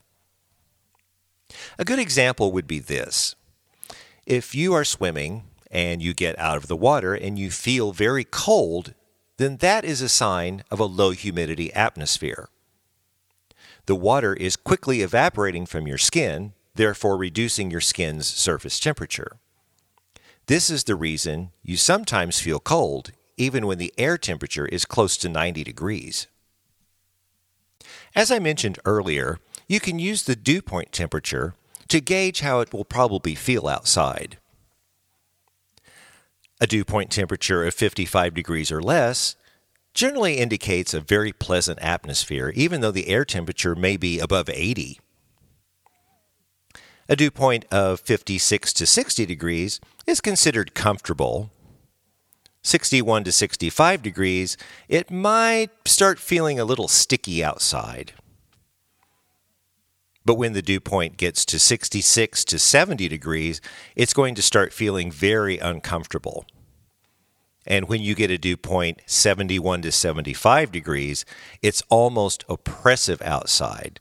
[1.78, 3.36] A good example would be this
[4.26, 8.24] if you are swimming and you get out of the water and you feel very
[8.24, 8.94] cold,
[9.36, 12.48] then that is a sign of a low humidity atmosphere.
[13.86, 19.38] The water is quickly evaporating from your skin, therefore reducing your skin's surface temperature.
[20.46, 25.16] This is the reason you sometimes feel cold, even when the air temperature is close
[25.16, 26.28] to 90 degrees.
[28.14, 31.54] As I mentioned earlier, you can use the dew point temperature
[31.88, 34.38] to gauge how it will probably feel outside.
[36.60, 39.34] A dew point temperature of 55 degrees or less
[39.94, 45.00] generally indicates a very pleasant atmosphere, even though the air temperature may be above 80.
[47.08, 51.50] A dew point of 56 to 60 degrees is considered comfortable.
[52.62, 54.56] 61 to 65 degrees,
[54.88, 58.12] it might start feeling a little sticky outside.
[60.24, 63.60] But when the dew point gets to 66 to 70 degrees,
[63.94, 66.44] it's going to start feeling very uncomfortable.
[67.64, 71.24] And when you get a dew point 71 to 75 degrees,
[71.62, 74.00] it's almost oppressive outside.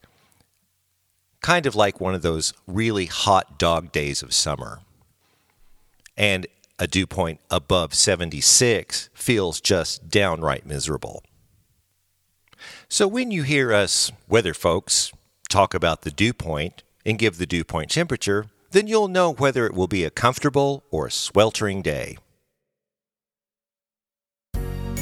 [1.45, 4.79] Kind of like one of those really hot dog days of summer.
[6.17, 6.47] And
[6.79, 11.21] a dew point above 76 feels just downright miserable.
[12.89, 15.12] So when you hear us weather folks
[15.47, 19.67] talk about the dew point and give the dew point temperature, then you'll know whether
[19.67, 22.17] it will be a comfortable or a sweltering day.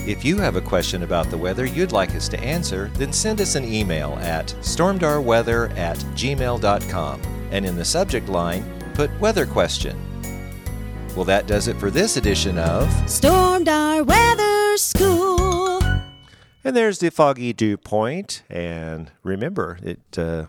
[0.06, 3.40] If you have a question about the weather you'd like us to answer, then send
[3.40, 9.98] us an email at stormdarweather at gmail.com and in the subject line, put weather question.
[11.16, 12.90] Well, that does it for this edition of.
[13.06, 15.82] Stormdar weather school.
[16.66, 18.44] And there's the foggy dew point.
[18.50, 20.48] And remember, it uh,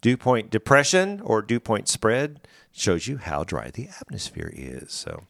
[0.00, 2.40] dew point depression or dew point spread
[2.72, 4.90] shows you how dry the atmosphere is.
[4.90, 5.24] So,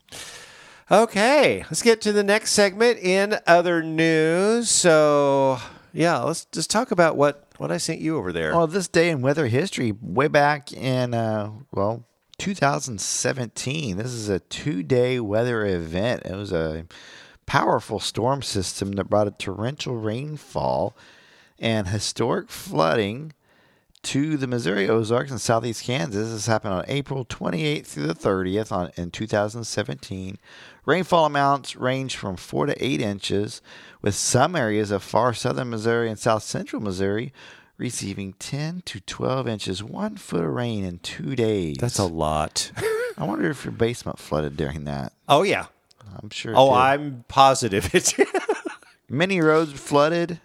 [0.90, 4.70] okay, let's get to the next segment in other news.
[4.70, 5.58] So,
[5.92, 8.54] yeah, let's just talk about what what I sent you over there.
[8.54, 12.04] Well, this day in weather history, way back in, uh, well,
[12.38, 16.22] 2017, this is a two day weather event.
[16.26, 16.86] It was a
[17.46, 20.96] powerful storm system that brought a torrential rainfall
[21.58, 23.32] and historic flooding
[24.02, 26.30] to the Missouri Ozarks and southeast Kansas.
[26.30, 30.38] This happened on April 28th through the 30th on, in 2017.
[30.86, 33.60] Rainfall amounts range from 4 to 8 inches,
[34.00, 37.32] with some areas of far southern Missouri and south central Missouri
[37.76, 41.76] receiving 10 to 12 inches, one foot of rain in two days.
[41.78, 42.70] That's a lot.
[43.18, 45.12] I wonder if your basement flooded during that.
[45.28, 45.66] oh, yeah.
[46.22, 46.52] I'm sure.
[46.52, 46.72] it Oh.
[46.72, 48.14] I'm positive it
[49.08, 50.40] Many roads flooded,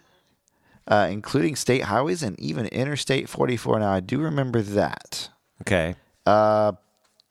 [0.86, 3.78] uh, including state highways and even Interstate 44.
[3.78, 5.30] Now, I do remember that.
[5.62, 5.94] Okay.
[6.26, 6.72] Uh,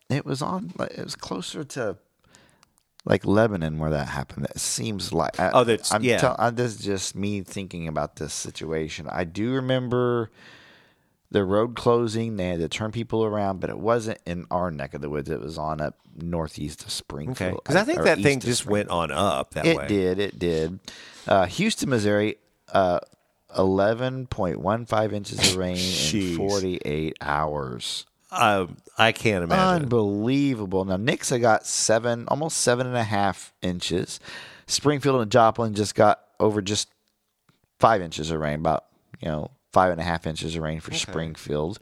[0.10, 0.74] it was on.
[0.80, 1.98] It was closer to
[3.06, 4.46] like Lebanon where that happened.
[4.46, 5.40] That seems like.
[5.40, 6.18] I, Oh, that's- I'm yeah.
[6.18, 9.08] tell- I, this is just me thinking about this situation.
[9.10, 10.30] I do remember
[11.32, 12.36] the road closing.
[12.38, 15.30] They had to turn people around, but it wasn't in our neck of the woods.
[15.30, 17.52] It was on up northeast of Springfield.
[17.54, 19.88] Okay, because I think that thing just went on up that it way.
[19.88, 20.20] did.
[20.20, 20.80] It did.
[21.28, 22.36] Uh, Houston, Missouri,
[22.74, 23.00] uh,
[23.58, 28.06] 11.15 inches of rain in 48 hours.
[28.32, 29.84] Um, I can't imagine.
[29.84, 30.86] Unbelievable.
[30.86, 34.20] Now, Nixa got seven, almost seven and a half inches.
[34.68, 36.88] Springfield and Joplin just got over just
[37.80, 38.86] five inches of rain, about,
[39.20, 41.80] you know, five and a half inches of rain for Springfield.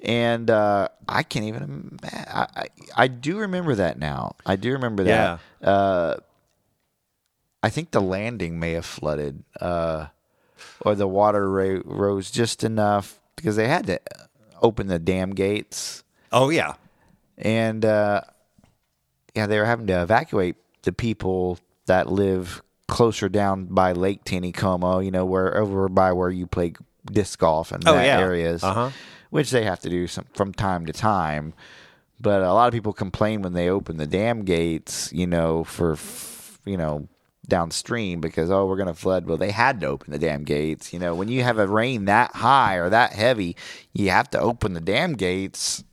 [0.00, 2.00] And uh, I can't even.
[2.02, 4.34] I, I, I do remember that now.
[4.44, 5.04] I do remember
[5.60, 5.68] that.
[5.68, 6.16] Uh,
[7.62, 10.06] I think the landing may have flooded, uh,
[10.80, 14.00] or the water ra- rose just enough because they had to
[14.62, 16.74] open the dam gates, oh yeah,
[17.36, 18.22] and uh,
[19.34, 25.04] yeah, they were having to evacuate the people that live closer down by Lake Taneycomo.
[25.04, 26.72] You know, where over by where you play
[27.04, 28.18] disc golf and Oh, that yeah.
[28.20, 28.90] areas, Uh-huh.
[29.30, 31.52] which they have to do some, from time to time.
[32.20, 35.96] But a lot of people complain when they open the dam gates, you know, for
[36.64, 37.08] you know
[37.46, 39.26] downstream because oh we're going to flood.
[39.26, 40.92] Well, they had to open the dam gates.
[40.92, 43.56] You know, when you have a rain that high or that heavy,
[43.92, 45.84] you have to open the dam gates,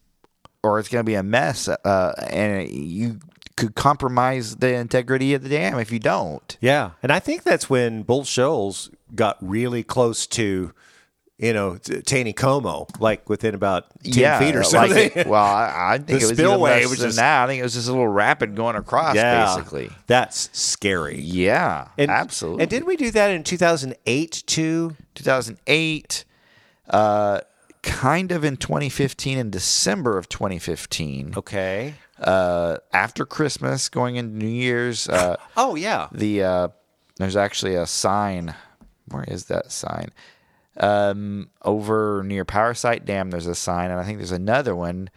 [0.64, 3.20] or it's going to be a mess, uh, and you
[3.56, 6.58] could compromise the integrity of the dam if you don't.
[6.62, 10.74] yeah, and I think that's when Bull Shoals got really close to,
[11.40, 15.12] you know, t- Taneycomo, like within about ten feet or like something.
[15.16, 17.44] it- well, I, I think it was spillway even less was than just- that.
[17.44, 19.90] I think it was just a little rapid going across, yeah, basically.
[20.08, 21.20] that's scary.
[21.20, 22.64] Yeah, And, absolutely.
[22.64, 24.96] And didn't we do that in two thousand eight too?
[25.16, 26.26] 2008,
[26.90, 27.40] uh,
[27.82, 31.96] kind of in 2015, in December of 2015, Okay.
[32.20, 36.08] uh, after Christmas, going into New Year's, uh, Oh yeah.
[36.12, 36.68] the uh,
[37.18, 38.56] there's actually a sign.
[39.10, 40.12] Where is that sign?
[40.78, 45.10] Um, over near Powersite Dam, there's a sign, and I think there's another one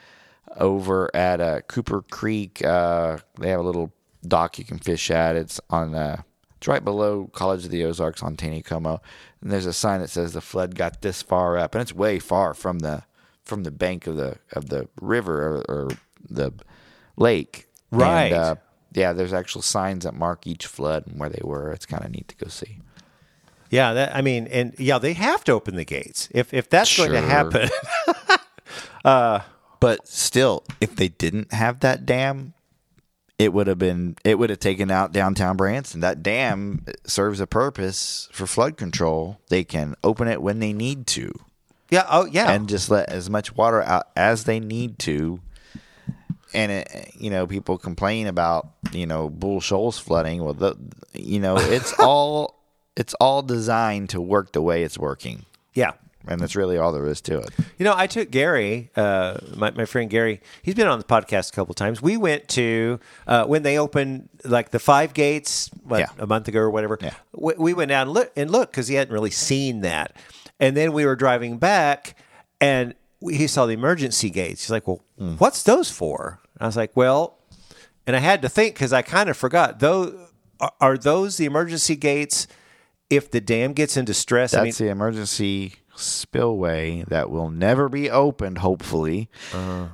[0.56, 2.64] over at uh, Cooper Creek.
[2.64, 3.92] Uh, they have a little
[4.26, 5.36] dock you can fish at.
[5.36, 6.22] It's on uh,
[6.56, 9.00] it's right below College of the Ozarks on Taneycomo,
[9.40, 12.18] and there's a sign that says the flood got this far up, and it's way
[12.18, 13.04] far from the
[13.44, 15.88] from the bank of the of the river or, or
[16.28, 16.52] the
[17.16, 17.68] lake.
[17.90, 18.32] Right.
[18.32, 18.54] And, uh,
[18.94, 21.72] yeah, there's actual signs that mark each flood and where they were.
[21.72, 22.80] It's kind of neat to go see.
[23.72, 26.94] Yeah, that I mean, and yeah, they have to open the gates if if that's
[26.96, 27.26] going to Sure.
[27.28, 27.68] happen.
[29.04, 29.40] Uh,
[29.80, 32.54] but still, if they didn't have that dam,
[33.36, 36.00] it would have been it would have taken out downtown Branson.
[36.02, 39.40] That dam serves a purpose for flood control.
[39.48, 41.32] They can open it when they need to
[41.90, 42.06] yeah.
[42.08, 42.50] Oh yeah.
[42.52, 45.40] and just let as much water out as they need to.
[46.54, 50.42] And it, you know, people complain about you know Bull Shoals flooding.
[50.44, 50.76] Well, the,
[51.12, 52.61] you know, it's all
[52.96, 55.92] it's all designed to work the way it's working, yeah.
[56.26, 57.50] and that's really all there is to it.
[57.78, 60.40] You know, I took Gary, uh, my, my friend Gary.
[60.62, 62.00] He's been on the podcast a couple times.
[62.02, 66.06] We went to uh, when they opened like the five gates what, Yeah.
[66.18, 66.98] a month ago or whatever.
[67.00, 67.14] Yeah.
[67.34, 70.14] We, we went down and look and look because he hadn't really seen that.
[70.60, 72.14] And then we were driving back,
[72.60, 74.62] and we, he saw the emergency gates.
[74.64, 75.34] He's like, "Well, Hmm.
[75.36, 77.38] what's those for?" I was like, "Well,"
[78.06, 79.80] and I had to think because I kind of forgot.
[79.80, 80.14] Those
[80.60, 82.46] are, are those the emergency gates
[83.12, 84.52] if the dam gets into stress?
[84.52, 89.28] That's I mean, the emergency spillway that will never be opened, hopefully.
[89.52, 89.88] Uh-huh.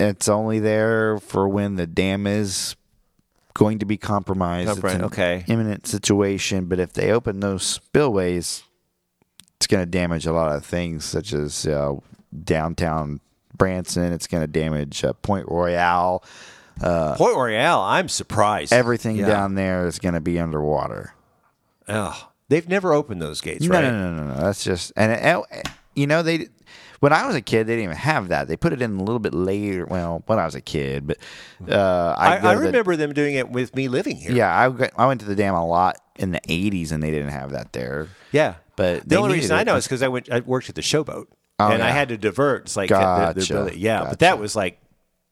[0.00, 2.74] It's only there for when the dam is
[3.54, 4.70] going to be compromised.
[4.70, 5.44] Compri- it's an okay.
[5.46, 6.64] imminent situation.
[6.64, 8.62] But if they open those spillways,
[9.56, 11.94] it's going to damage a lot of things, such as uh,
[12.44, 13.20] downtown
[13.56, 14.12] Branson.
[14.12, 16.24] It's going to damage uh, Pointe Royale.
[16.80, 17.80] Pointe Royale.
[17.82, 18.72] I'm surprised.
[18.72, 19.26] Everything Yeah.
[19.26, 21.12] down there is going to be underwater.
[21.90, 23.82] Oh, they've never opened those gates, No, right?
[23.82, 24.40] no, no, no, no.
[24.40, 26.48] That's just and it, you know they.
[27.00, 28.46] When I was a kid, they didn't even have that.
[28.46, 29.86] They put it in a little bit later.
[29.86, 31.16] Well, when I was a kid, but
[31.66, 34.32] uh, I, go I to the- remember them doing it with me living here.
[34.32, 37.10] yeah, I, got- I went to the dam a lot in the '80s, and they
[37.10, 38.08] didn't have that there.
[38.32, 38.56] yeah.
[38.76, 40.30] But the only reason I know is because I went.
[40.30, 41.26] I worked at the showboat,
[41.58, 42.62] Oh, and I had to divert.
[42.66, 43.78] It's like uh, they're- they're Gotcha.
[43.78, 44.78] yeah, but that was like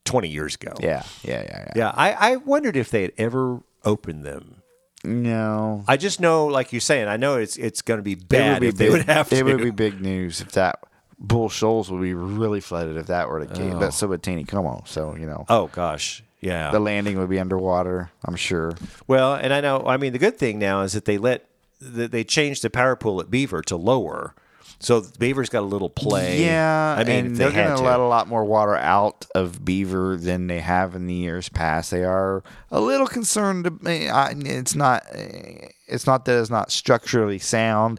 [0.05, 0.73] twenty years ago.
[0.81, 1.73] Yeah, yeah, yeah, yeah.
[1.77, 1.93] yeah.
[1.95, 4.63] I, I wondered if they had ever opened them.
[5.05, 8.29] No, I just know, like you're saying, I know it's it's going to be it
[8.29, 9.37] bad would be if they would have to.
[9.37, 10.81] It would be big news if that
[11.19, 13.75] Bull Shoals would be really flooded if that were the case.
[13.75, 14.87] But so would Taneycomo.
[14.89, 16.71] So you know, oh gosh, yeah.
[16.71, 18.11] the landing would be underwater.
[18.25, 18.75] I'm sure.
[19.07, 19.85] Well, and I know.
[19.87, 21.49] I mean, the good thing now is that they let
[21.81, 24.35] that they changed the power pool at Beaver to lower,
[24.81, 26.45] so Beaver's got a little play.
[26.45, 30.17] Yeah, I mean, they had going to let a lot more water out of Beaver
[30.17, 31.91] than they have in the years past.
[31.91, 33.67] They are a little concerned.
[33.87, 35.05] I- It's not.
[35.11, 37.99] It's not that it's not structurally sound,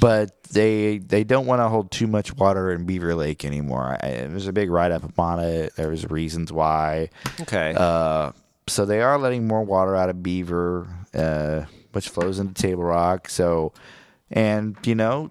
[0.00, 3.96] but they they don't want to hold too much water in Beaver Lake anymore.
[4.02, 5.74] There's a big write up on it.
[5.76, 7.10] There's reasons why.
[7.40, 7.74] Okay.
[7.76, 8.32] Uh,
[8.66, 13.28] so they are letting more water out of Beaver, uh, which flows into Table Rock.
[13.28, 13.72] So,
[14.30, 15.30] and you know,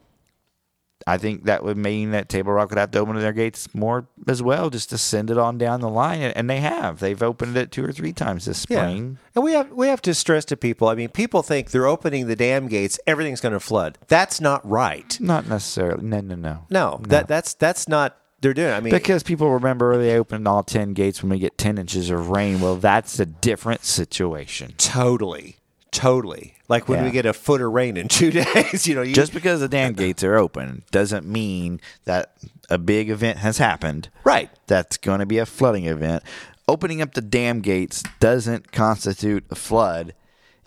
[1.05, 4.07] I think that would mean that Table Rock would have to open their gates more
[4.27, 6.21] as well, just to send it on down the line.
[6.21, 6.99] And they have.
[6.99, 9.17] They've opened it two or three times this spring.
[9.35, 10.87] And we have we have to stress to people.
[10.87, 13.97] I mean, people think they're opening the dam gates, everything's going to flood.
[14.07, 15.19] That's not right.
[15.19, 16.03] Not necessarily.
[16.03, 16.65] No, no, no.
[16.69, 18.73] No, that that's that's not they're doing.
[18.73, 22.09] I mean, Because people remember they opened all 10 gates when we get 10 inches
[22.09, 22.59] of rain.
[22.59, 24.73] Well, that's a different situation.
[24.77, 25.57] totally,
[25.91, 26.55] totally.
[26.73, 27.05] Like when Yeah.
[27.05, 29.67] we get a foot of rain in two days, you know, you Just because the
[29.67, 32.33] dam gates are open doesn't mean that
[32.67, 34.09] a big event has happened.
[34.23, 34.49] right.
[34.65, 36.23] That's going to be a flooding event.
[36.67, 40.15] Opening up the dam gates doesn't constitute a flood.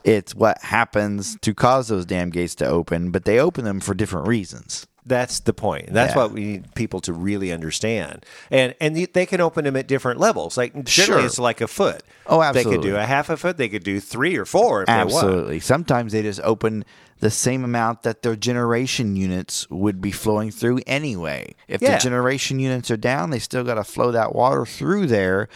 [0.04, 3.92] It's what happens to cause those dam gates to open, but they open them for
[3.94, 4.86] different reasons.
[5.06, 5.92] That's the point.
[5.92, 6.22] That's Yeah.
[6.22, 8.26] what we need people to really understand.
[8.50, 10.56] And and they can open them at different levels.
[10.56, 11.26] Like generally, Sure.
[11.26, 12.02] it's like a foot.
[12.26, 12.70] Oh, absolutely.
[12.72, 13.56] They could do a half a foot.
[13.56, 15.10] They could do three or four if they want.
[15.12, 15.60] Absolutely.
[15.60, 16.84] Sometimes they just open
[17.20, 21.54] the same amount that their generation units would be flowing through anyway.
[21.68, 21.94] If Yeah.
[21.96, 25.48] the generation units are down, they still got to flow that water through there,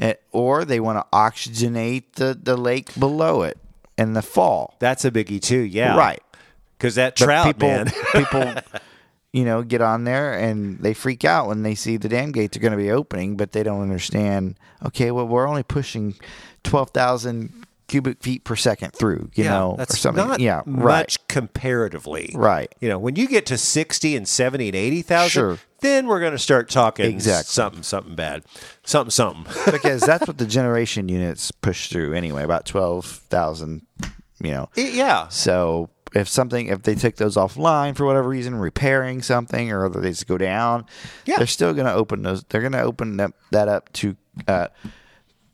[0.00, 3.58] eh, or they want to oxygenate the, the lake below it
[3.98, 4.74] in the fall.
[4.80, 5.60] That's a biggie too.
[5.60, 6.20] Yeah, Right.
[6.76, 7.92] Because that But trout people, man.
[8.12, 8.54] people,
[9.34, 12.56] you know, get on there and they freak out when they see the dam gates
[12.56, 14.56] are going to be opening, but they don't understand.
[14.86, 16.14] Okay, well, we're only pushing
[16.62, 17.52] twelve thousand
[17.88, 19.30] cubic feet per second through.
[19.34, 20.26] You know, that's or something.
[20.26, 21.00] not yeah, right.
[21.00, 22.30] much comparatively.
[22.32, 22.72] Right.
[22.80, 25.58] You know, when you get to 60 and 70 and 80,000, Sure.
[25.80, 27.50] then we're going to start talking Exactly.
[27.52, 28.44] something, something bad.
[28.84, 29.52] Something, something.
[29.72, 33.82] because that's what the generation units push through anyway, about twelve thousand.
[34.42, 35.28] You know, yeah.
[35.28, 40.00] so if something if they take those offline for whatever reason, repairing something or other
[40.00, 40.86] they just go down,
[41.26, 41.38] Yeah.
[41.38, 42.44] they're still going to open those.
[42.44, 44.16] They're going to open that, that up to.
[44.48, 44.68] Uh,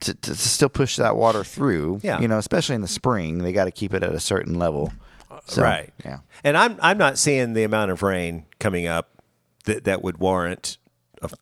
[0.01, 2.21] to, to, still push that water through, Yeah.
[2.21, 4.91] you know, especially in the spring, they got to keep it at a certain level.
[5.45, 5.93] So, right.
[6.05, 6.21] Yeah.
[6.43, 9.23] And I'm I'm not seeing the amount of rain coming up
[9.67, 10.79] that that would warrant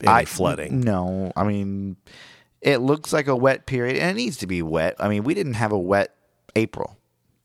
[0.01, 0.81] any I- flooding.
[0.81, 1.97] No, I mean,
[2.61, 4.97] it looks like a wet period, and it needs to be wet.
[4.99, 6.15] I mean, we didn't have a wet
[6.57, 6.99] April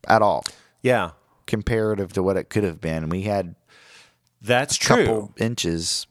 [0.07, 0.43] at all,
[0.81, 1.11] Yeah.
[1.47, 3.09] Comparative to what it could have been.
[3.09, 3.55] We had
[4.41, 5.33] That's true.
[5.37, 6.07] inches,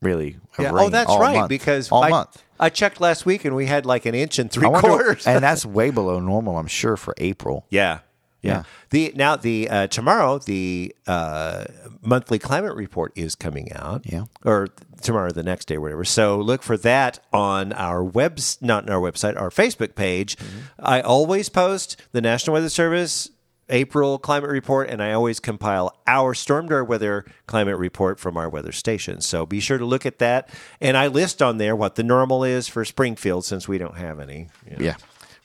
[0.00, 0.36] really.
[0.56, 0.70] Of Yeah.
[0.74, 1.36] Oh, that's right.
[1.36, 1.48] month.
[1.48, 2.42] Because all I, month.
[2.60, 5.26] I checked last week and we had like an inch and three wonder- quarters.
[5.26, 7.66] and that's way below normal, I'm sure, for April.
[7.70, 8.00] Yeah.
[8.40, 8.52] Yeah.
[8.58, 8.62] Yeah.
[8.90, 11.64] The now the uh, tomorrow the uh,
[12.02, 14.02] monthly climate report is coming out.
[14.04, 14.26] Yeah.
[14.44, 14.68] Or
[15.02, 16.04] tomorrow, the next day, whatever.
[16.04, 20.36] So look for that on our webs, not on our website, our Facebook page.
[20.36, 20.58] Mm-hmm.
[20.78, 23.28] I always post the National Weather Service
[23.70, 28.72] April climate report, and I always compile our Stormdar weather climate report from our weather
[28.72, 29.20] station.
[29.20, 30.48] So be sure to look at that,
[30.80, 34.18] and I list on there what the normal is for Springfield since we don't have
[34.20, 34.48] any.
[34.68, 34.94] you know Yeah.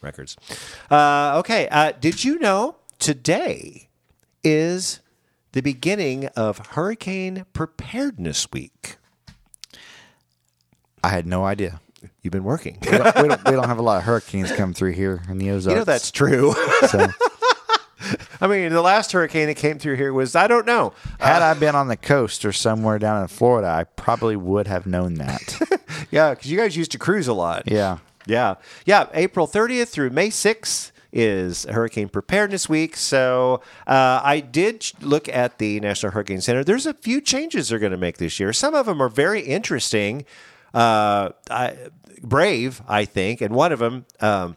[0.01, 0.37] records.
[0.91, 1.67] Uh, okay.
[1.69, 3.89] Uh, did you know today
[4.43, 4.99] is
[5.53, 8.97] the beginning of Hurricane Preparedness Week?
[11.03, 11.79] I had no idea.
[12.21, 12.77] You've been working.
[12.81, 15.37] We don't, we don't, we don't have a lot of hurricanes come through here in
[15.37, 15.73] the Ozarks.
[15.73, 16.53] you know that's true.
[16.89, 17.07] so.
[18.41, 20.93] I mean, the last hurricane that came through here was I don't know.
[21.19, 24.85] Had I been on the coast or somewhere down in Florida, I probably would have
[24.85, 25.59] known that.
[26.11, 27.63] Yeah, because you guys used to cruise a lot.
[27.65, 27.97] yeah.
[28.25, 28.55] Yeah.
[28.85, 29.07] Yeah.
[29.13, 32.95] April 30th through May 6th is Hurricane Preparedness Week.
[32.95, 36.63] So uh, I did look at the National Hurricane Center.
[36.63, 38.53] There's a few changes they're going to make this year.
[38.53, 40.25] Some of them are very interesting,
[40.73, 41.77] uh, I,
[42.21, 43.41] brave, I think.
[43.41, 44.55] And one of them, um,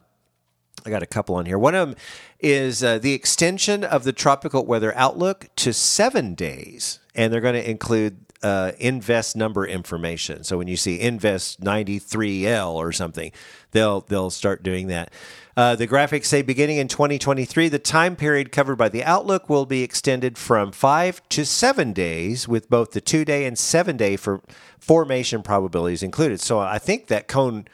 [0.87, 1.59] I got a couple on here.
[1.59, 1.99] One of them
[2.39, 7.55] is uh, the extension of the tropical weather outlook to seven days, and they're going
[7.55, 10.45] to include uh, invest number information.
[10.45, 13.33] So when you see invest 93L or something,
[13.73, 15.13] they'll they'll start doing that.
[15.57, 19.65] Uh, the graphics say beginning in 2023, the time period covered by the outlook will
[19.65, 24.17] be extended from five to seven days, with both the two day and seven day
[24.17, 24.43] for
[24.79, 26.41] formation probabilities included.
[26.41, 27.67] So I think that cone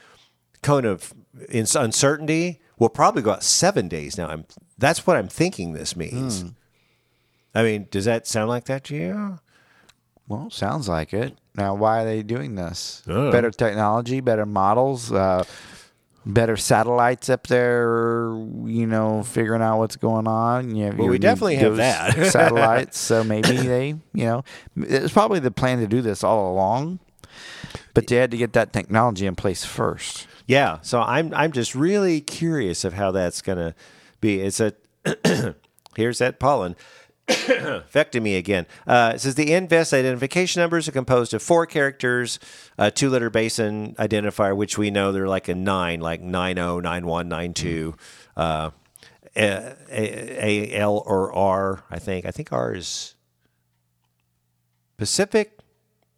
[0.62, 1.12] cone of
[1.50, 4.28] uncertainty will probably go out seven days now.
[4.28, 4.44] I'm
[4.78, 6.44] that's what I'm thinking this means.
[7.54, 9.38] I mean, does that sound like that to you?
[10.28, 11.36] Well, sounds like it.
[11.54, 13.02] Now, why are they doing this?
[13.06, 13.30] I.
[13.30, 15.44] Better technology, better models, uh,
[16.24, 18.28] better satellites up there.
[18.64, 20.74] You know, figuring out what's going on.
[20.74, 22.26] You have Well, we definitely have that.
[22.32, 22.98] satellites.
[22.98, 24.44] So maybe they, you know,
[24.76, 27.00] it was probably the plan to do this all along,
[27.92, 30.26] but they had to get that technology in place first.
[30.46, 30.78] Yeah.
[30.82, 33.74] So I'm I'm just really curious of how that's gonna
[34.20, 34.40] be.
[34.40, 34.74] It's a
[35.96, 36.76] here's that pollen.
[37.28, 38.66] affecting me again.
[38.86, 42.38] Uh, it says the Invest identification numbers are composed of four characters,
[42.78, 47.28] a two letter basin identifier, which we know they're like a nine, like 90, 91,
[47.28, 47.94] 92,
[48.36, 48.70] uh,
[49.36, 52.26] a, a, a, L or R, I think.
[52.26, 53.14] I think R is
[54.96, 55.58] Pacific.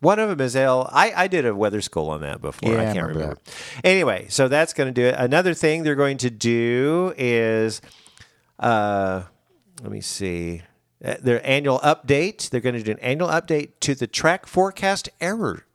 [0.04, 0.88] One of them is L.
[0.92, 2.72] I, I did a weather school on that before.
[2.72, 3.40] Yeah, I I can't remember remember.
[3.82, 5.14] Anyway, so that's going to do it.
[5.18, 7.80] Another thing they're going to do is,
[8.58, 9.22] uh,
[9.82, 10.62] let me see,
[11.04, 12.48] Uh, their annual update.
[12.48, 15.66] They're going to do an annual update to the track forecast error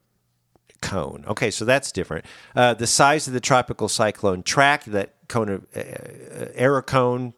[0.82, 1.24] cone.
[1.28, 2.26] Okay, so that's different.
[2.56, 7.34] Uh, the size of the tropical cyclone track, that cone of uh, uh, error cone,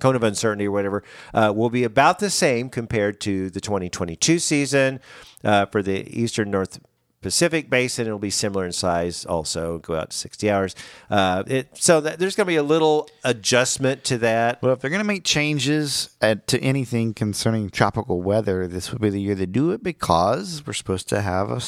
[0.00, 1.02] cone of uncertainty or whatever,
[1.34, 5.00] uh, will be about the same compared to the 2022 season.
[5.44, 6.80] Uh, for the eastern North
[7.26, 9.24] Pacific basin, it'll be similar in size.
[9.24, 10.76] Also, go out to 60 hours.
[11.10, 14.62] Uh, it, so that, there's going to be a little adjustment to that.
[14.62, 19.00] Well, if they're going to make changes at, to anything concerning tropical weather, this would
[19.00, 21.60] be the year to do it because we're supposed to have a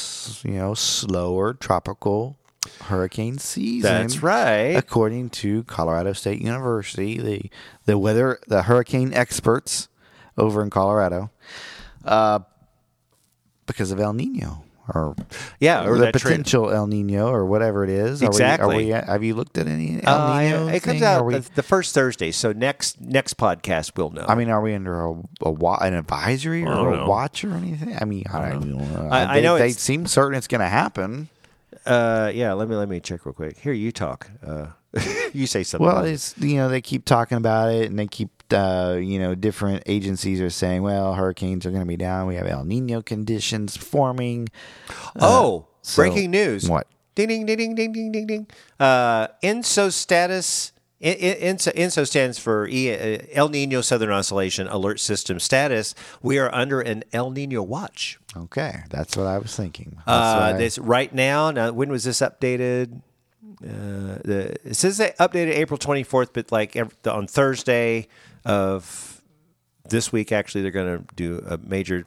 [0.47, 2.38] you know slower tropical
[2.83, 3.91] hurricane season.
[3.91, 4.75] That's right.
[4.75, 7.49] According to Colorado State University, the
[7.85, 9.87] the weather the hurricane experts
[10.37, 11.31] over in Colorado,
[12.05, 12.39] uh,
[13.65, 15.15] because of El Nino or
[15.59, 16.45] Yeah, or the that trend.
[16.45, 18.23] potential El Nino or whatever it is.
[18.23, 18.91] Are we- Exactly.
[18.93, 20.67] Are we, have you looked at any El Uh, Nino?
[20.67, 21.03] it comes thing?
[21.03, 24.25] out we- the, the first Thursday, so next next podcast we'll know.
[24.27, 25.11] I mean, are we under a,
[25.41, 27.05] a wa- an advisory or a know.
[27.07, 27.95] watch or anything?
[28.01, 29.09] I mean, I don't know.
[29.11, 31.29] I- I they, know they seem certain it's going to happen.
[31.85, 33.57] Uh, yeah, let me let me check real quick.
[33.57, 34.29] Here, you talk.
[34.45, 34.67] Uh,
[35.33, 35.87] you say something.
[35.87, 39.35] Well, it's you know they keep talking about it, and they keep uh, you know
[39.35, 42.27] different agencies are saying, well, hurricanes are going to be down.
[42.27, 44.49] We have El Nino conditions forming.
[45.19, 46.69] oh, so- breaking news!
[46.69, 46.87] What?
[47.15, 48.47] Ding ding ding ding ding ding ding ding.
[48.79, 50.71] Uh, ENSO status.
[51.01, 55.95] ENSO, ENSO stands for uh, El Nino Southern Oscillation Alert System status.
[56.21, 58.19] We are under an El Nino watch.
[58.35, 59.97] Okay, that's what I was thinking.
[60.05, 61.51] Uh, I- this right now.
[61.51, 63.01] Now, when was this updated?
[63.63, 68.07] Uh, the it says they updated April twenty fourth, but like ev on Thursday
[68.45, 69.21] of
[69.89, 72.05] this week, actually, they're going to do a major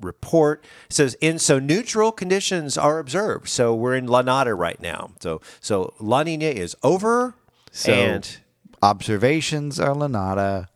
[0.00, 0.64] report.
[0.88, 3.48] It says ENSO neutral conditions are observed.
[3.48, 5.10] So we're in La Nada right now.
[5.20, 7.34] So so La Nina is over,
[7.76, 8.38] So- and
[8.82, 10.68] observations are La Nada,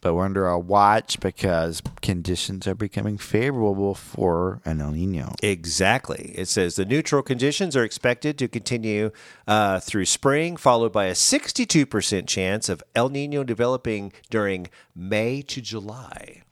[0.00, 5.34] but we're under a watch because conditions are becoming favorable for an El Nino.
[5.42, 6.32] Exactly.
[6.36, 9.10] It says the neutral conditions are expected to continue
[9.46, 15.60] uh, through spring, followed by a 62% chance of El Nino developing during May to
[15.60, 16.42] July.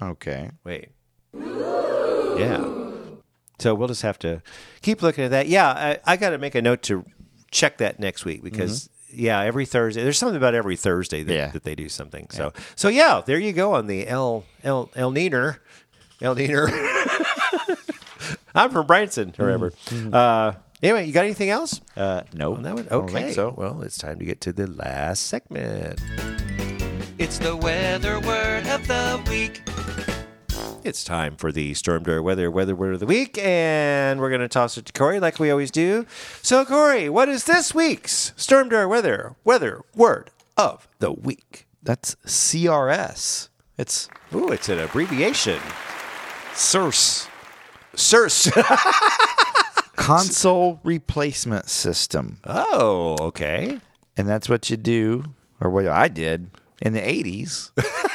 [0.00, 0.50] Okay.
[0.64, 0.90] Wait.
[1.34, 2.64] Yeah.
[3.58, 4.42] So we'll just have to
[4.82, 5.46] keep looking at that.
[5.46, 7.04] Yeah, I, I got to make a note to
[7.50, 8.88] check that next week because.
[9.14, 10.02] Yeah, every Thursday.
[10.02, 11.50] There's something about every Thursday that, Yeah.
[11.50, 12.28] that they do something.
[12.30, 15.58] So, so yeah, there you go on the El El El Neener,
[16.20, 16.70] El Neener.
[18.54, 19.72] I'm from Branson, remember.
[20.12, 20.52] Uh,
[20.82, 21.80] anyway, you got anything else?
[21.96, 22.54] Uh, no.
[22.54, 22.86] On that one?
[22.86, 23.14] I don't Okay.
[23.14, 23.54] think so.
[23.56, 26.00] Well, it's time to get to the last segment.
[27.18, 29.62] It's the weather word of the week.
[30.84, 34.48] It's time for the Stormdar Weather Weather Word of the Week, and we're going to
[34.48, 36.06] toss it to Corey like we always do.
[36.42, 41.68] So, Corey, what is this week's Stormdar Weather Weather Word of the Week?
[41.84, 43.48] That's CRS.
[43.78, 45.60] It's Ooh, it's an abbreviation.
[46.52, 47.28] CERS.
[47.94, 48.50] CERS.
[49.96, 52.38] Console Replacement System.
[52.44, 53.78] oh, okay.
[54.16, 55.26] And that's what you do,
[55.60, 57.70] or what I did in the 80s.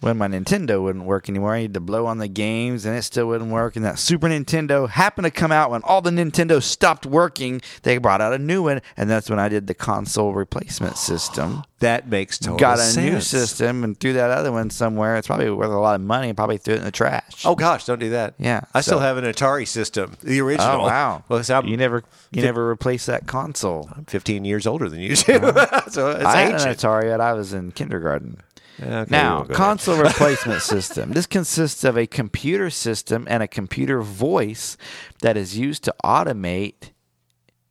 [0.00, 3.02] when my Nintendo wouldn't work anymore, I had to blow on the games and it
[3.02, 3.76] still wouldn't work.
[3.76, 7.60] And that Super Nintendo happened to come out when all the Nintendo stopped working.
[7.82, 11.64] They brought out a new one, and that's when I did the console replacement system.
[11.80, 13.10] That makes total Got a sense.
[13.10, 15.16] new system and threw that other one somewhere.
[15.16, 17.46] It's probably worth a lot of money and probably threw it in the trash.
[17.46, 18.34] Oh gosh, don't do that.
[18.38, 20.82] Yeah, I still have an Atari system, the original.
[20.82, 21.24] Oh, wow!
[21.30, 23.88] Well, so I'm, you never, you never replaced that console.
[23.96, 25.88] I'm 15 years older than you two, uh-huh.
[25.88, 26.74] so it's I had an.
[26.74, 28.42] Atari yet I was in kindergarten.
[28.82, 31.12] Okay, Now, console replacement system.
[31.12, 34.76] This consists of a computer system and a computer voice
[35.22, 36.90] that is used to automate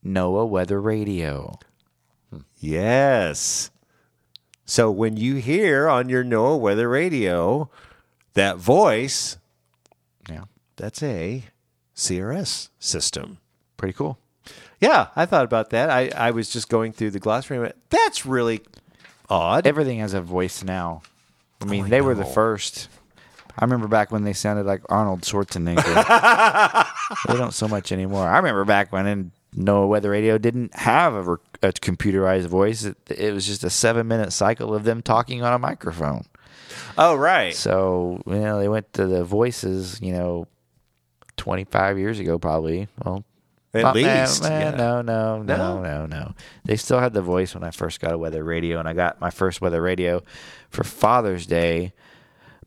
[0.05, 1.57] NOAA weather radio.
[2.29, 2.39] Hmm.
[2.59, 3.71] Yes.
[4.65, 7.69] So when you hear on your NOAA weather radio
[8.35, 9.37] that voice,
[10.29, 10.43] Yeah,
[10.75, 11.45] that's a
[11.95, 13.39] CRS system.
[13.77, 14.19] pretty cool.
[14.79, 15.89] Yeah, I thought about that.
[15.89, 18.61] I, I was just going through the glossary and went, that's really
[19.29, 19.67] odd.
[19.67, 21.01] Everything has a voice now.
[21.61, 22.29] I mean, I they were the know.
[22.29, 22.89] first.
[23.57, 25.83] I remember back when they sounded like Arnold Schwarzenegger.
[27.27, 28.27] they don't so much anymore.
[28.27, 32.85] I remember back when in NOAA Weather Radio didn't have a, rec- a computerized voice.
[32.85, 36.25] It, it was just a seven minute cycle of them talking on a microphone.
[36.97, 37.53] Oh, right.
[37.53, 39.99] So you know they went to the voices.
[40.01, 40.47] You know,
[41.35, 42.87] twenty five years ago probably.
[43.03, 43.25] Well,
[43.73, 44.43] At eh, least.
[44.43, 44.71] eh, yeah.
[44.71, 45.81] no, no, no, No?
[45.81, 46.33] no, no.
[46.65, 49.21] They still had the voice when I first got a weather radio, and I got
[49.21, 50.23] my first weather radio
[50.69, 51.93] for Father's Day.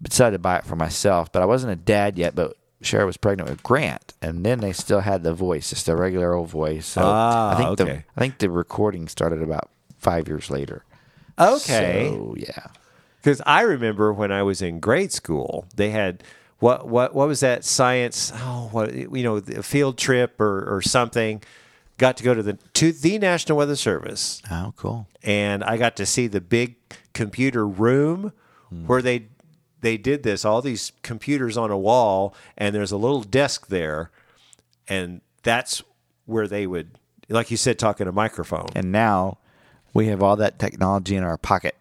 [0.00, 2.34] Decided to buy it for myself, but I wasn't a dad yet.
[2.34, 5.94] But Cher was pregnant with Grant, and then they still had the voice, just a
[5.94, 6.86] regular old voice.
[6.86, 8.04] So Ah, I think the okay.
[8.16, 10.84] I think the recording started about five years later.
[11.38, 12.08] Okay.
[12.10, 12.66] So yeah.
[13.20, 16.24] Because I remember when I was in grade school, they had
[16.62, 18.32] what what what was that science?
[18.36, 21.42] Oh, what you know, a field trip or or something.
[21.98, 25.08] Got to go to the to the National Weather Service, Oh, cool.
[25.22, 26.76] and I got to see the big
[27.14, 28.32] computer room
[28.68, 28.86] hmm.
[28.86, 29.26] where they
[29.80, 30.44] they did this.
[30.44, 34.10] All these computers on a wall, and there's a little desk there,
[34.88, 35.82] and that's
[36.26, 36.92] where they would,
[37.28, 38.68] like you said, talk in a microphone.
[38.76, 39.38] And now
[39.92, 41.74] we have all that technology in our pocket.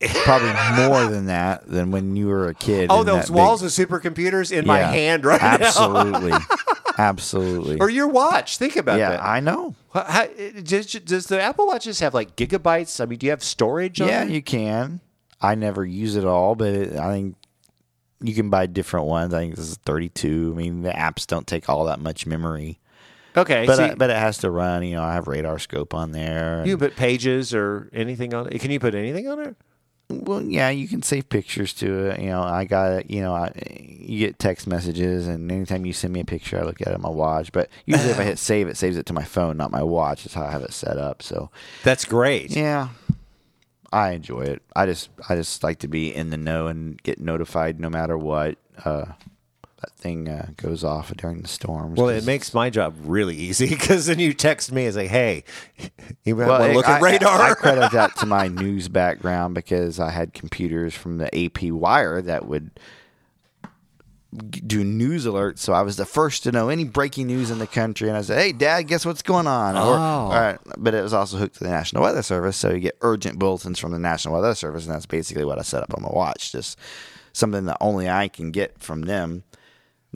[0.00, 0.52] Probably
[0.86, 2.88] more than that than when you were a kid.
[2.90, 5.54] Oh, those that big- walls of supercomputers in my hand right now.
[5.60, 6.32] Absolutely.
[6.98, 7.80] Absolutely.
[7.80, 8.56] or your watch.
[8.56, 9.24] Think about yeah, that.
[9.24, 9.74] I know.
[9.92, 10.26] How-
[10.62, 13.00] does, does the Apple Watches have like gigabytes?
[13.00, 14.00] I mean, do you have storage?
[14.00, 15.00] on Yeah, you can.
[15.40, 17.36] I never use it all, but it, I think
[18.20, 19.34] you can buy different ones.
[19.34, 20.52] I think this is 32.
[20.54, 22.80] I mean, the apps don't take all that much memory,
[23.36, 23.66] okay.
[23.66, 24.82] but so I, uh, but it has to run.
[24.84, 26.62] You know, I have RadarScope on there.
[26.64, 28.58] you put pages or anything on it.
[28.60, 29.56] Can you put anything on it?
[30.22, 32.20] Well, yeah, you can save pictures to it.
[32.20, 36.12] You know, I got you know, I, you get text messages, and anytime you send
[36.12, 37.52] me a picture, I look at it on my watch.
[37.52, 40.24] But usually, if I hit save, it saves it to my phone, not my watch.
[40.24, 41.22] That's how I have it set up.
[41.22, 41.50] So,
[41.82, 42.50] That's great.
[42.50, 42.88] yeah,
[43.92, 44.62] I enjoy it.
[44.74, 48.16] I just, I just like to be in the know and get notified no matter
[48.18, 48.56] what.
[48.84, 49.06] Uh,
[49.86, 51.98] that thing uh, goes off during the storms.
[51.98, 55.44] Well, it makes my job really easy because then you text me and say, "Hey,
[56.24, 58.88] you might Well, want to look at radar." I, I credit that to my news
[58.88, 62.70] background because I had computers from the AP Wire that would
[64.66, 65.58] do news alerts.
[65.58, 68.08] So I was the first to know any breaking news in the country.
[68.08, 69.96] And I said, "Hey, Dad, guess what's going on?" Or, Oh.
[69.96, 72.96] all right, but it was also hooked to the National Weather Service, so you get
[73.00, 76.02] urgent bulletins from the National Weather Service, and that's basically what I set up on
[76.02, 76.50] my watch.
[76.50, 76.78] Just
[77.32, 79.44] something that only I can get from them.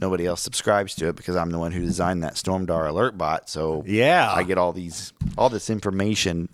[0.01, 3.49] Nobody else subscribes to it because I'm the one who designed that Stormdar alert bot.
[3.51, 4.33] So Yeah.
[4.33, 6.49] I get all these all this information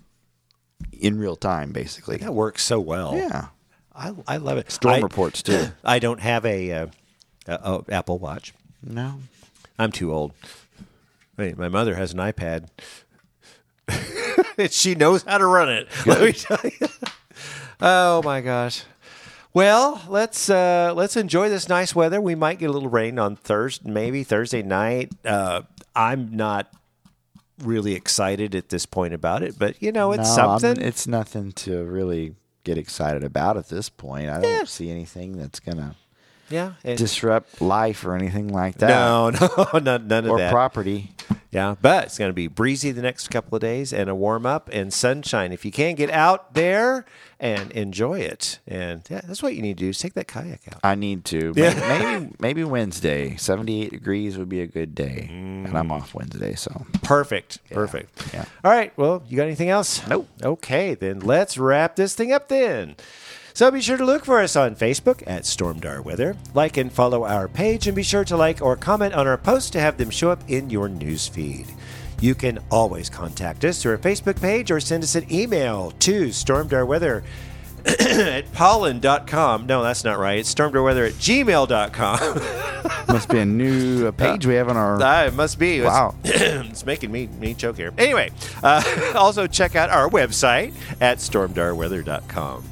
[0.92, 2.16] in real time, basically.
[2.18, 3.14] that works so well.
[3.16, 3.46] Yeah,
[3.94, 4.70] I, I love it.
[4.70, 5.68] storm I, reports too.
[5.84, 6.86] I don't have a, uh,
[7.46, 8.54] a, Apple Watch.
[8.82, 9.20] No,
[9.78, 10.32] I'm too old.
[11.36, 12.68] Wait, my mother has an iPad.
[14.58, 15.88] and she knows how to run it.
[16.06, 16.88] Let me tell you.
[17.80, 18.84] Oh my gosh.
[19.54, 22.20] Well, let's uh, let's enjoy this nice weather.
[22.20, 25.12] We might get a little rain on Thursday, maybe Thursday night.
[25.24, 25.62] Uh,
[25.94, 26.72] I'm not
[27.62, 30.84] really excited at this point about it, but you know, it's no, I'm- something.
[30.84, 32.34] it's nothing to really
[32.64, 34.28] get excited about at this point.
[34.28, 35.94] I don't see anything that's gonna
[36.50, 36.72] yeah.
[36.82, 38.88] it- disrupt life or anything like that.
[38.88, 39.30] no,
[39.72, 40.48] no, none, none of or that.
[40.48, 41.12] Or property.
[41.50, 44.44] Yeah, but it's going to be breezy the next couple of days and a warm
[44.44, 45.52] up and sunshine.
[45.52, 47.04] If you can get out there
[47.38, 50.62] and enjoy it, and yeah, that's what you need to do is take that kayak
[50.72, 50.80] out.
[50.82, 51.52] I need to.
[51.64, 51.74] Yeah.
[51.74, 53.36] Maybe, maybe maybe Wednesday.
[53.36, 55.92] Seventy eight degrees would be a good day, and I'm mm.
[55.92, 58.34] off Wednesday, so Perfect, perfect.
[58.34, 58.44] yeah.
[58.64, 60.06] All right, well, you got anything else?
[60.08, 60.28] Nope.
[60.42, 62.96] Okay, then let's wrap this thing up then.
[63.56, 66.36] So be sure to look for us on Facebook at Stormdar Weather.
[66.54, 69.70] Like and follow our page, and be sure to like or comment on our posts
[69.70, 71.66] to have them show up in your news feed.
[72.20, 76.30] You can always contact us through our Facebook page or send us an email to
[76.30, 77.22] stormdarweather
[77.86, 79.66] at pollen.com.
[79.66, 80.40] No, that's not right.
[80.40, 83.06] It's stormdarweather at gmail.com.
[83.14, 84.98] must be a new uh, page we have on our.
[85.00, 85.78] Ah, it must be.
[85.78, 86.16] It's- Wow.
[86.24, 87.92] it's making me, me choke here.
[87.98, 88.32] Anyway,
[88.64, 92.64] uh, also check out our website at stormdarweather.com.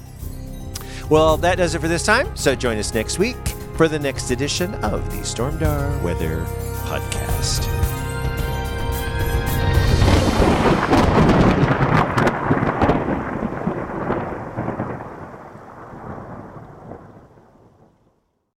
[1.13, 2.35] Well, that does it for this time.
[2.35, 3.37] So join us next week
[3.77, 6.47] for the next edition of the Stormdar Weather
[6.87, 8.02] Podcast.